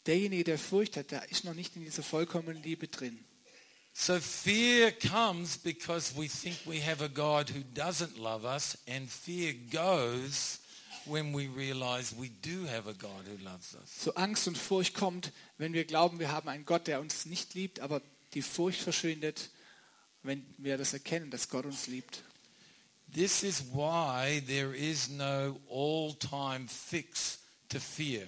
derjenige, 0.07 0.45
der 0.45 0.59
Furcht 0.59 0.97
hat, 0.97 1.11
der 1.11 1.31
ist 1.31 1.45
noch 1.45 1.55
nicht 1.55 1.77
in 1.77 1.85
dieser 1.85 2.03
vollkommenen 2.03 2.63
Liebe 2.63 2.89
drin. 2.89 3.25
So 3.97 4.19
fear 4.19 4.91
comes 4.91 5.57
because 5.57 6.15
we 6.17 6.29
think 6.29 6.57
we 6.67 6.85
have 6.85 7.03
a 7.03 7.09
God 7.09 7.49
who 7.51 7.61
doesn't 7.81 8.19
love 8.19 8.45
us, 8.45 8.77
and 8.89 9.09
fear 9.09 9.55
goes 9.71 10.59
when 11.07 11.33
we 11.33 11.49
realize 11.49 12.13
we 12.17 12.31
do 12.43 12.67
have 12.67 12.89
a 12.89 12.93
God 12.93 13.25
who 13.27 13.37
loves 13.45 13.75
us. 13.75 14.03
So 14.03 14.13
Angst 14.15 14.49
und 14.49 14.59
Furcht 14.59 14.95
kommt, 14.95 15.33
wenn 15.59 15.73
wir 15.73 15.85
glauben, 15.85 16.19
wir 16.19 16.33
haben 16.33 16.49
einen 16.49 16.65
Gott, 16.65 16.89
der 16.89 17.01
uns 17.01 17.25
nicht 17.25 17.55
liebt, 17.55 17.81
aber 17.81 18.03
die 18.35 18.43
Furcht 18.43 18.81
verschwindet, 18.81 19.51
wenn 20.25 20.45
wir 20.59 20.77
das 20.77 20.93
erkennen, 20.93 21.31
dass 21.31 21.49
Gott 21.49 21.65
uns 21.65 21.87
liebt. 21.87 22.25
This 23.15 23.45
is 23.45 23.63
why 23.73 24.43
there 24.45 24.75
is 24.75 25.09
no 25.09 25.59
all-time 25.69 26.67
fix 26.67 27.39
to 27.69 27.79
fear. 27.79 28.27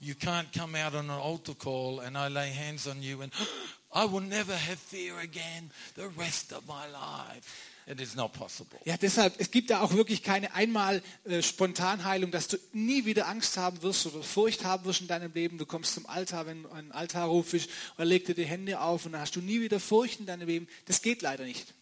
You 0.00 0.16
can't 0.16 0.52
come 0.52 0.74
out 0.74 0.96
on 0.96 1.04
an 1.04 1.10
altar 1.10 1.54
call 1.54 2.00
and 2.00 2.18
I 2.18 2.26
lay 2.26 2.50
hands 2.50 2.88
on 2.88 3.02
you 3.02 3.22
and 3.22 3.32
I 3.94 4.04
will 4.04 4.20
never 4.20 4.52
have 4.52 4.78
fear 4.80 5.20
again 5.20 5.70
the 5.94 6.08
rest 6.08 6.52
of 6.52 6.66
my 6.66 6.88
life. 6.88 7.72
It 7.86 8.00
is 8.00 8.16
not 8.16 8.32
possible. 8.32 8.80
Ja, 8.84 8.96
deshalb, 8.96 9.34
es 9.38 9.52
gibt 9.52 9.70
da 9.70 9.80
auch 9.80 9.94
wirklich 9.94 10.24
keine 10.24 10.52
einmal 10.54 11.04
äh, 11.24 11.40
Spontanheilung, 11.40 12.32
dass 12.32 12.48
du 12.48 12.56
nie 12.72 13.04
wieder 13.04 13.28
Angst 13.28 13.56
haben 13.56 13.80
wirst 13.82 14.06
oder 14.06 14.24
Furcht 14.24 14.64
haben 14.64 14.84
wirst 14.86 15.02
in 15.02 15.06
deinem 15.06 15.32
Leben. 15.32 15.56
Du 15.56 15.66
kommst 15.66 15.94
zum 15.94 16.04
Altar, 16.06 16.46
wenn 16.46 16.66
ein 16.72 16.90
Altarruf 16.90 17.54
ist, 17.54 17.68
und 17.68 18.00
er 18.00 18.06
legt 18.06 18.26
dir 18.26 18.34
die 18.34 18.44
Hände 18.44 18.80
auf 18.80 19.06
und 19.06 19.12
dann 19.12 19.20
hast 19.20 19.36
du 19.36 19.40
nie 19.40 19.60
wieder 19.60 19.78
Furcht 19.78 20.18
in 20.18 20.26
deinem 20.26 20.48
Leben. 20.48 20.66
Das 20.86 21.00
geht 21.00 21.22
leider 21.22 21.44
nicht. 21.44 21.74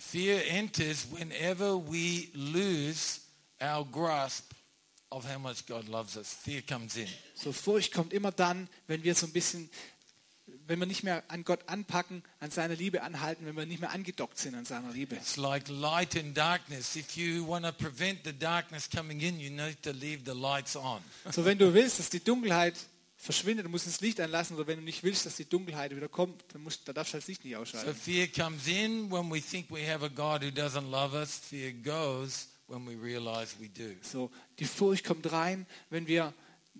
Fear 0.00 0.42
enters 0.48 1.06
whenever 1.10 1.76
we 1.76 2.30
lose 2.32 3.20
our 3.60 3.84
grasp 3.84 4.50
of 5.12 5.30
how 5.30 5.38
much 5.38 5.66
God 5.66 5.88
loves 5.88 6.16
us. 6.16 6.32
Fear 6.32 6.62
comes 6.62 6.96
in. 6.96 7.06
So 7.34 7.52
Furcht 7.52 7.92
kommt 7.92 8.14
immer 8.14 8.32
dann, 8.32 8.68
wenn 8.86 9.04
wir 9.04 9.14
so 9.14 9.26
ein 9.26 9.32
bisschen, 9.32 9.68
wenn 10.66 10.78
wir 10.78 10.86
nicht 10.86 11.02
mehr 11.02 11.22
an 11.28 11.44
Gott 11.44 11.60
anpacken, 11.68 12.22
an 12.38 12.50
seiner 12.50 12.76
Liebe 12.76 13.02
anhalten, 13.02 13.44
wenn 13.44 13.54
wir 13.54 13.66
nicht 13.66 13.82
mehr 13.82 13.90
angedockt 13.90 14.38
sind 14.38 14.54
an 14.54 14.64
seiner 14.64 14.90
Liebe. 14.90 15.16
It's 15.16 15.36
like 15.36 15.68
light 15.68 16.16
and 16.16 16.34
darkness. 16.34 16.96
If 16.96 17.18
you 17.18 17.46
want 17.46 17.66
to 17.66 17.72
prevent 17.72 18.24
the 18.24 18.32
darkness 18.32 18.88
coming 18.88 19.20
in, 19.20 19.38
you 19.38 19.50
need 19.50 19.82
to 19.82 19.90
leave 19.90 20.22
the 20.24 20.32
lights 20.32 20.76
on. 20.76 21.02
So 21.30 21.44
wenn 21.44 21.58
du 21.58 21.74
willst, 21.74 21.98
dass 21.98 22.08
die 22.08 22.24
Dunkelheit 22.24 22.74
verschwindet, 23.20 23.66
du 23.66 23.70
musst 23.70 23.86
das 23.86 24.00
Licht 24.00 24.18
anlassen, 24.18 24.56
oder 24.56 24.66
wenn 24.66 24.78
du 24.78 24.84
nicht 24.84 25.02
willst, 25.02 25.26
dass 25.26 25.36
die 25.36 25.44
Dunkelheit 25.44 25.94
wieder 25.94 26.08
kommt, 26.08 26.42
dann 26.52 26.62
musst, 26.62 26.88
da 26.88 26.92
darfst 26.94 27.12
du 27.12 27.14
halt 27.14 27.22
das 27.22 27.28
Licht 27.28 27.44
nicht 27.44 27.54
So 27.54 27.60
ausschalten. 27.60 27.94
fear 27.94 28.26
comes 28.26 28.66
in 28.66 29.10
when 29.10 29.30
we 29.30 29.40
think 29.40 29.70
we 29.70 29.86
have 29.86 30.02
a 30.04 30.08
God 30.08 30.42
who 30.42 30.48
doesn't 30.48 30.90
love 30.90 31.14
us. 31.14 31.36
Fear 31.38 31.72
goes 31.72 32.48
when 32.66 32.86
we 32.86 32.94
realize 33.00 33.54
we 33.60 33.68
do. 33.68 33.94
So, 34.02 34.30
die 34.58 34.64
Furcht 34.64 35.04
kommt 35.04 35.30
rein, 35.30 35.66
wenn 35.90 36.06
wir 36.06 36.32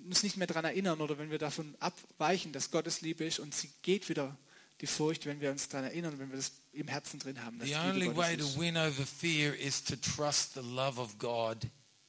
uns 0.09 0.22
nicht 0.22 0.38
mehr 0.38 0.46
daran 0.46 0.64
erinnern 0.64 1.00
oder 1.03 1.18
wenn 1.18 1.31
wir 1.31 1.38
davon 1.38 1.74
abweichen, 1.79 2.53
dass 2.53 2.70
Gottes 2.70 3.03
Liebe 3.03 3.24
ist 3.24 3.38
und 3.38 3.55
sie 3.55 3.70
geht 3.83 4.09
wieder, 4.09 4.37
die 4.81 4.87
Furcht, 4.87 5.26
wenn 5.26 5.42
wir 5.42 5.50
uns 5.50 5.68
daran 5.68 5.85
erinnern, 5.87 6.18
wenn 6.18 6.31
wir 6.31 6.37
das 6.37 6.53
im 6.72 6.88
Herzen 6.88 7.18
drin 7.20 7.44
haben. 7.44 7.61
The 7.62 7.74
only 7.74 8.16
way 8.16 8.37
to 8.38 8.46
win 8.59 8.79
over 8.79 9.05
fear 9.05 9.55
is 9.55 9.85
to 9.85 9.96
trust 9.96 10.55
the 10.55 10.62
love 10.62 10.98
of 10.98 11.18
God 11.18 11.66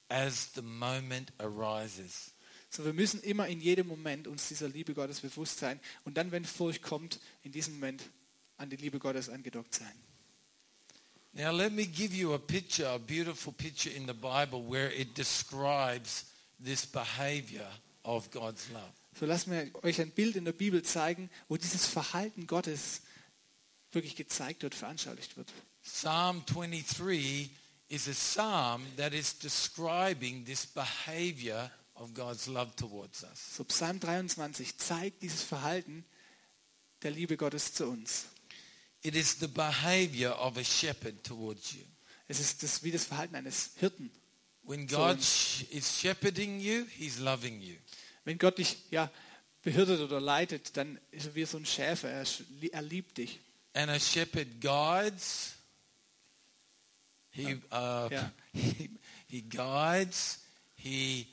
as 0.08 0.52
the 0.56 0.62
moment 0.62 1.34
arises. 1.39 2.31
So, 2.73 2.86
wir 2.86 2.93
müssen 2.93 3.21
immer 3.21 3.49
in 3.49 3.60
jedem 3.60 3.88
Moment 3.88 4.29
uns 4.29 4.47
dieser 4.47 4.69
Liebe 4.69 4.93
Gottes 4.93 5.19
bewusst 5.19 5.60
sein 5.60 5.77
und 6.05 6.15
dann, 6.15 6.31
wenn 6.31 6.45
Furcht 6.45 6.81
kommt, 6.81 7.19
in 7.43 7.51
diesem 7.51 7.73
Moment 7.73 8.01
an 8.55 8.69
die 8.69 8.77
Liebe 8.77 8.97
Gottes 8.97 9.27
angedockt 9.27 9.75
sein. 9.75 9.93
Now 11.34 11.51
let 11.51 11.73
me 11.73 11.86
give 11.86 12.15
you 12.15 12.34
a 12.34 12.38
picture, 12.38 12.88
a 12.88 12.97
beautiful 12.97 13.51
picture 13.51 13.93
in 13.93 14.07
the 14.07 14.13
Bible 14.13 14.63
where 14.69 14.89
it 14.93 15.17
describes 15.17 16.27
this 16.63 16.86
behavior 16.86 17.67
of 18.03 18.31
God's 18.31 18.69
love. 18.69 18.93
So 19.19 19.25
lasst 19.25 19.47
mir 19.47 19.69
euch 19.84 19.99
ein 19.99 20.12
Bild 20.12 20.38
in 20.38 20.45
der 20.45 20.53
Bibel 20.53 20.81
zeigen, 20.81 21.29
wo 21.49 21.57
dieses 21.57 21.86
Verhalten 21.86 22.47
Gottes 22.47 23.01
wirklich 23.91 24.15
gezeigt 24.15 24.63
wird, 24.63 24.75
veranschaulicht 24.75 25.36
wird. 25.36 25.51
Psalm 25.84 26.45
23 26.45 27.49
is 27.89 28.07
a 28.07 28.12
psalm 28.12 28.86
that 28.95 29.13
is 29.13 29.38
describing 29.38 30.45
this 30.45 30.65
behavior 30.65 31.69
of 32.02 32.14
God's 32.14 32.48
love 32.48 32.76
towards 32.76 33.24
us. 33.24 33.56
So 33.56 33.64
Psalm 33.64 34.00
23 34.00 34.78
zeigt 34.78 35.22
dieses 35.22 35.44
Verhalten 35.44 36.04
der 37.04 37.12
Liebe 37.12 37.38
Gottes 37.38 37.74
zu 37.74 37.86
uns. 37.86 38.26
It 39.04 39.16
is 39.16 39.40
the 39.40 39.48
behavior 39.48 40.32
of 40.40 40.58
a 40.58 40.64
shepherd 40.64 41.24
towards 41.24 41.74
you. 41.74 41.84
Es 42.28 42.40
ist 42.40 42.64
das, 42.64 42.84
wie 42.84 42.92
das 42.92 43.06
Verhalten 43.06 43.36
eines 43.36 43.72
Hirten. 43.78 44.12
When 44.64 44.88
God 44.88 45.18
is 45.18 46.00
shepherding 46.00 46.60
you, 46.60 46.86
he's 46.98 47.18
loving 47.18 47.62
you. 47.62 47.76
Wenn 48.26 48.38
Gott 48.38 48.58
dich 48.58 48.78
ja, 48.92 49.10
behirtet 49.64 50.00
oder 50.00 50.20
leitet, 50.20 50.78
dann 50.78 51.00
ist 51.12 51.28
er 51.28 51.36
wie 51.36 51.46
so 51.46 51.58
ein 51.58 51.66
Schäfer. 51.66 52.10
Er, 52.10 52.26
er 52.72 52.82
liebt 52.82 53.18
dich. 53.18 53.40
And 53.74 53.90
a 53.90 54.00
shepherd 54.00 54.60
guides. 54.60 55.54
He, 57.32 57.56
uh, 57.72 58.10
Yeah. 58.12 58.30
he, 58.54 58.90
he 59.28 59.42
guides, 59.42 60.40
he 60.76 61.28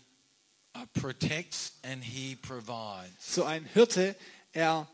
So 3.18 3.44
ein 3.44 3.64
Hirte, 3.64 4.16
er, 4.52 4.88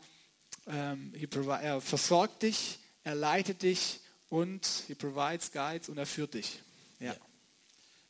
ähm, 0.67 1.13
er 1.13 1.81
versorgt 1.81 2.43
dich, 2.43 2.79
er 3.03 3.15
leitet 3.15 3.61
dich 3.61 3.99
und 4.29 4.65
he 4.87 4.95
provides, 4.95 5.51
guides 5.51 5.89
und 5.89 5.97
er 5.97 6.05
führt 6.05 6.33
dich. 6.33 6.59
Ja. 6.99 7.11
Yeah. 7.11 7.19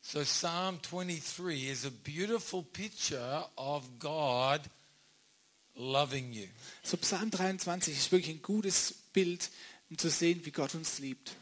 So 0.00 0.20
Psalm 0.20 0.80
23 0.82 1.68
is 1.68 1.84
a 1.84 1.90
beautiful 1.90 2.62
picture 2.62 3.44
of 3.56 3.82
God 3.98 4.60
loving 5.74 6.32
you. 6.32 6.46
So 6.84 6.96
Psalm 6.96 7.30
23 7.30 7.96
ist 7.96 8.12
wirklich 8.12 8.36
ein 8.36 8.42
gutes 8.42 8.94
Bild, 9.12 9.50
um 9.90 9.98
zu 9.98 10.08
sehen, 10.08 10.44
wie 10.44 10.52
Gott 10.52 10.76
uns 10.76 11.00
liebt. 11.00 11.32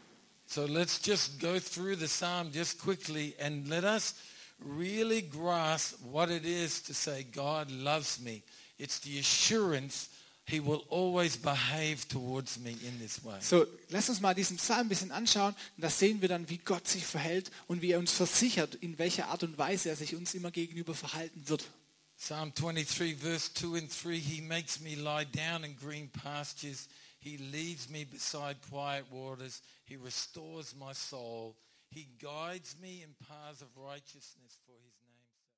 So 0.47 0.65
let's 0.65 0.99
just 1.03 1.39
go 1.39 1.59
through 1.59 1.95
the 1.97 2.07
psalm 2.07 2.51
just 2.51 2.79
quickly 2.79 3.35
and 3.39 3.67
let 3.67 3.83
us 3.83 4.15
really 4.59 5.21
grasp 5.21 5.99
what 6.11 6.29
it 6.29 6.45
is 6.45 6.81
to 6.83 6.93
say 6.93 7.23
God 7.23 7.71
loves 7.71 8.19
me. 8.19 8.43
It's 8.77 8.99
the 8.99 9.19
assurance 9.19 10.09
he 10.47 10.59
will 10.59 10.83
always 10.89 11.37
behave 11.37 12.07
towards 12.07 12.59
me 12.59 12.77
in 12.85 12.99
this 12.99 13.23
way. 13.23 13.37
So, 13.39 13.65
lass 13.89 14.09
uns 14.09 14.21
mal 14.21 14.35
diesen 14.35 14.57
Psalm 14.57 14.81
ein 14.81 14.89
bisschen 14.89 15.11
anschauen 15.11 15.55
und 15.75 15.83
da 15.83 15.89
sehen 15.89 16.21
wir 16.21 16.29
dann, 16.29 16.47
wie 16.49 16.59
Gott 16.59 16.87
sich 16.87 17.05
verhält 17.05 17.49
und 17.67 17.81
wie 17.81 17.91
er 17.91 17.99
uns 17.99 18.11
versichert, 18.11 18.75
in 18.75 18.97
welcher 18.99 19.29
Art 19.29 19.43
und 19.43 19.57
Weise 19.57 19.89
er 19.89 19.95
sich 19.95 20.15
uns 20.15 20.35
immer 20.35 20.51
gegenüber 20.51 20.93
verhalten 20.93 21.47
wird. 21.47 21.65
Psalm 22.17 22.53
23 22.53 23.17
verse 23.17 23.53
2 23.55 23.77
and 23.77 24.03
3 24.03 24.19
he 24.19 24.41
makes 24.41 24.79
me 24.79 24.95
lie 24.95 25.25
down 25.25 25.63
in 25.63 25.75
green 25.75 26.09
pastures 26.09 26.87
he 27.19 27.37
leads 27.37 27.89
me 27.89 28.05
beside 28.05 28.55
quiet 28.69 29.05
waters 29.11 29.61
he 29.83 29.97
restores 29.97 30.73
my 30.75 30.93
soul 30.93 31.55
he 31.95 32.09
guides 32.21 32.75
me 32.81 33.01
in 33.01 33.15
paths 33.27 33.61
of 33.61 33.69
righteousness 33.77 34.59
for 34.65 34.75
his 34.83 34.94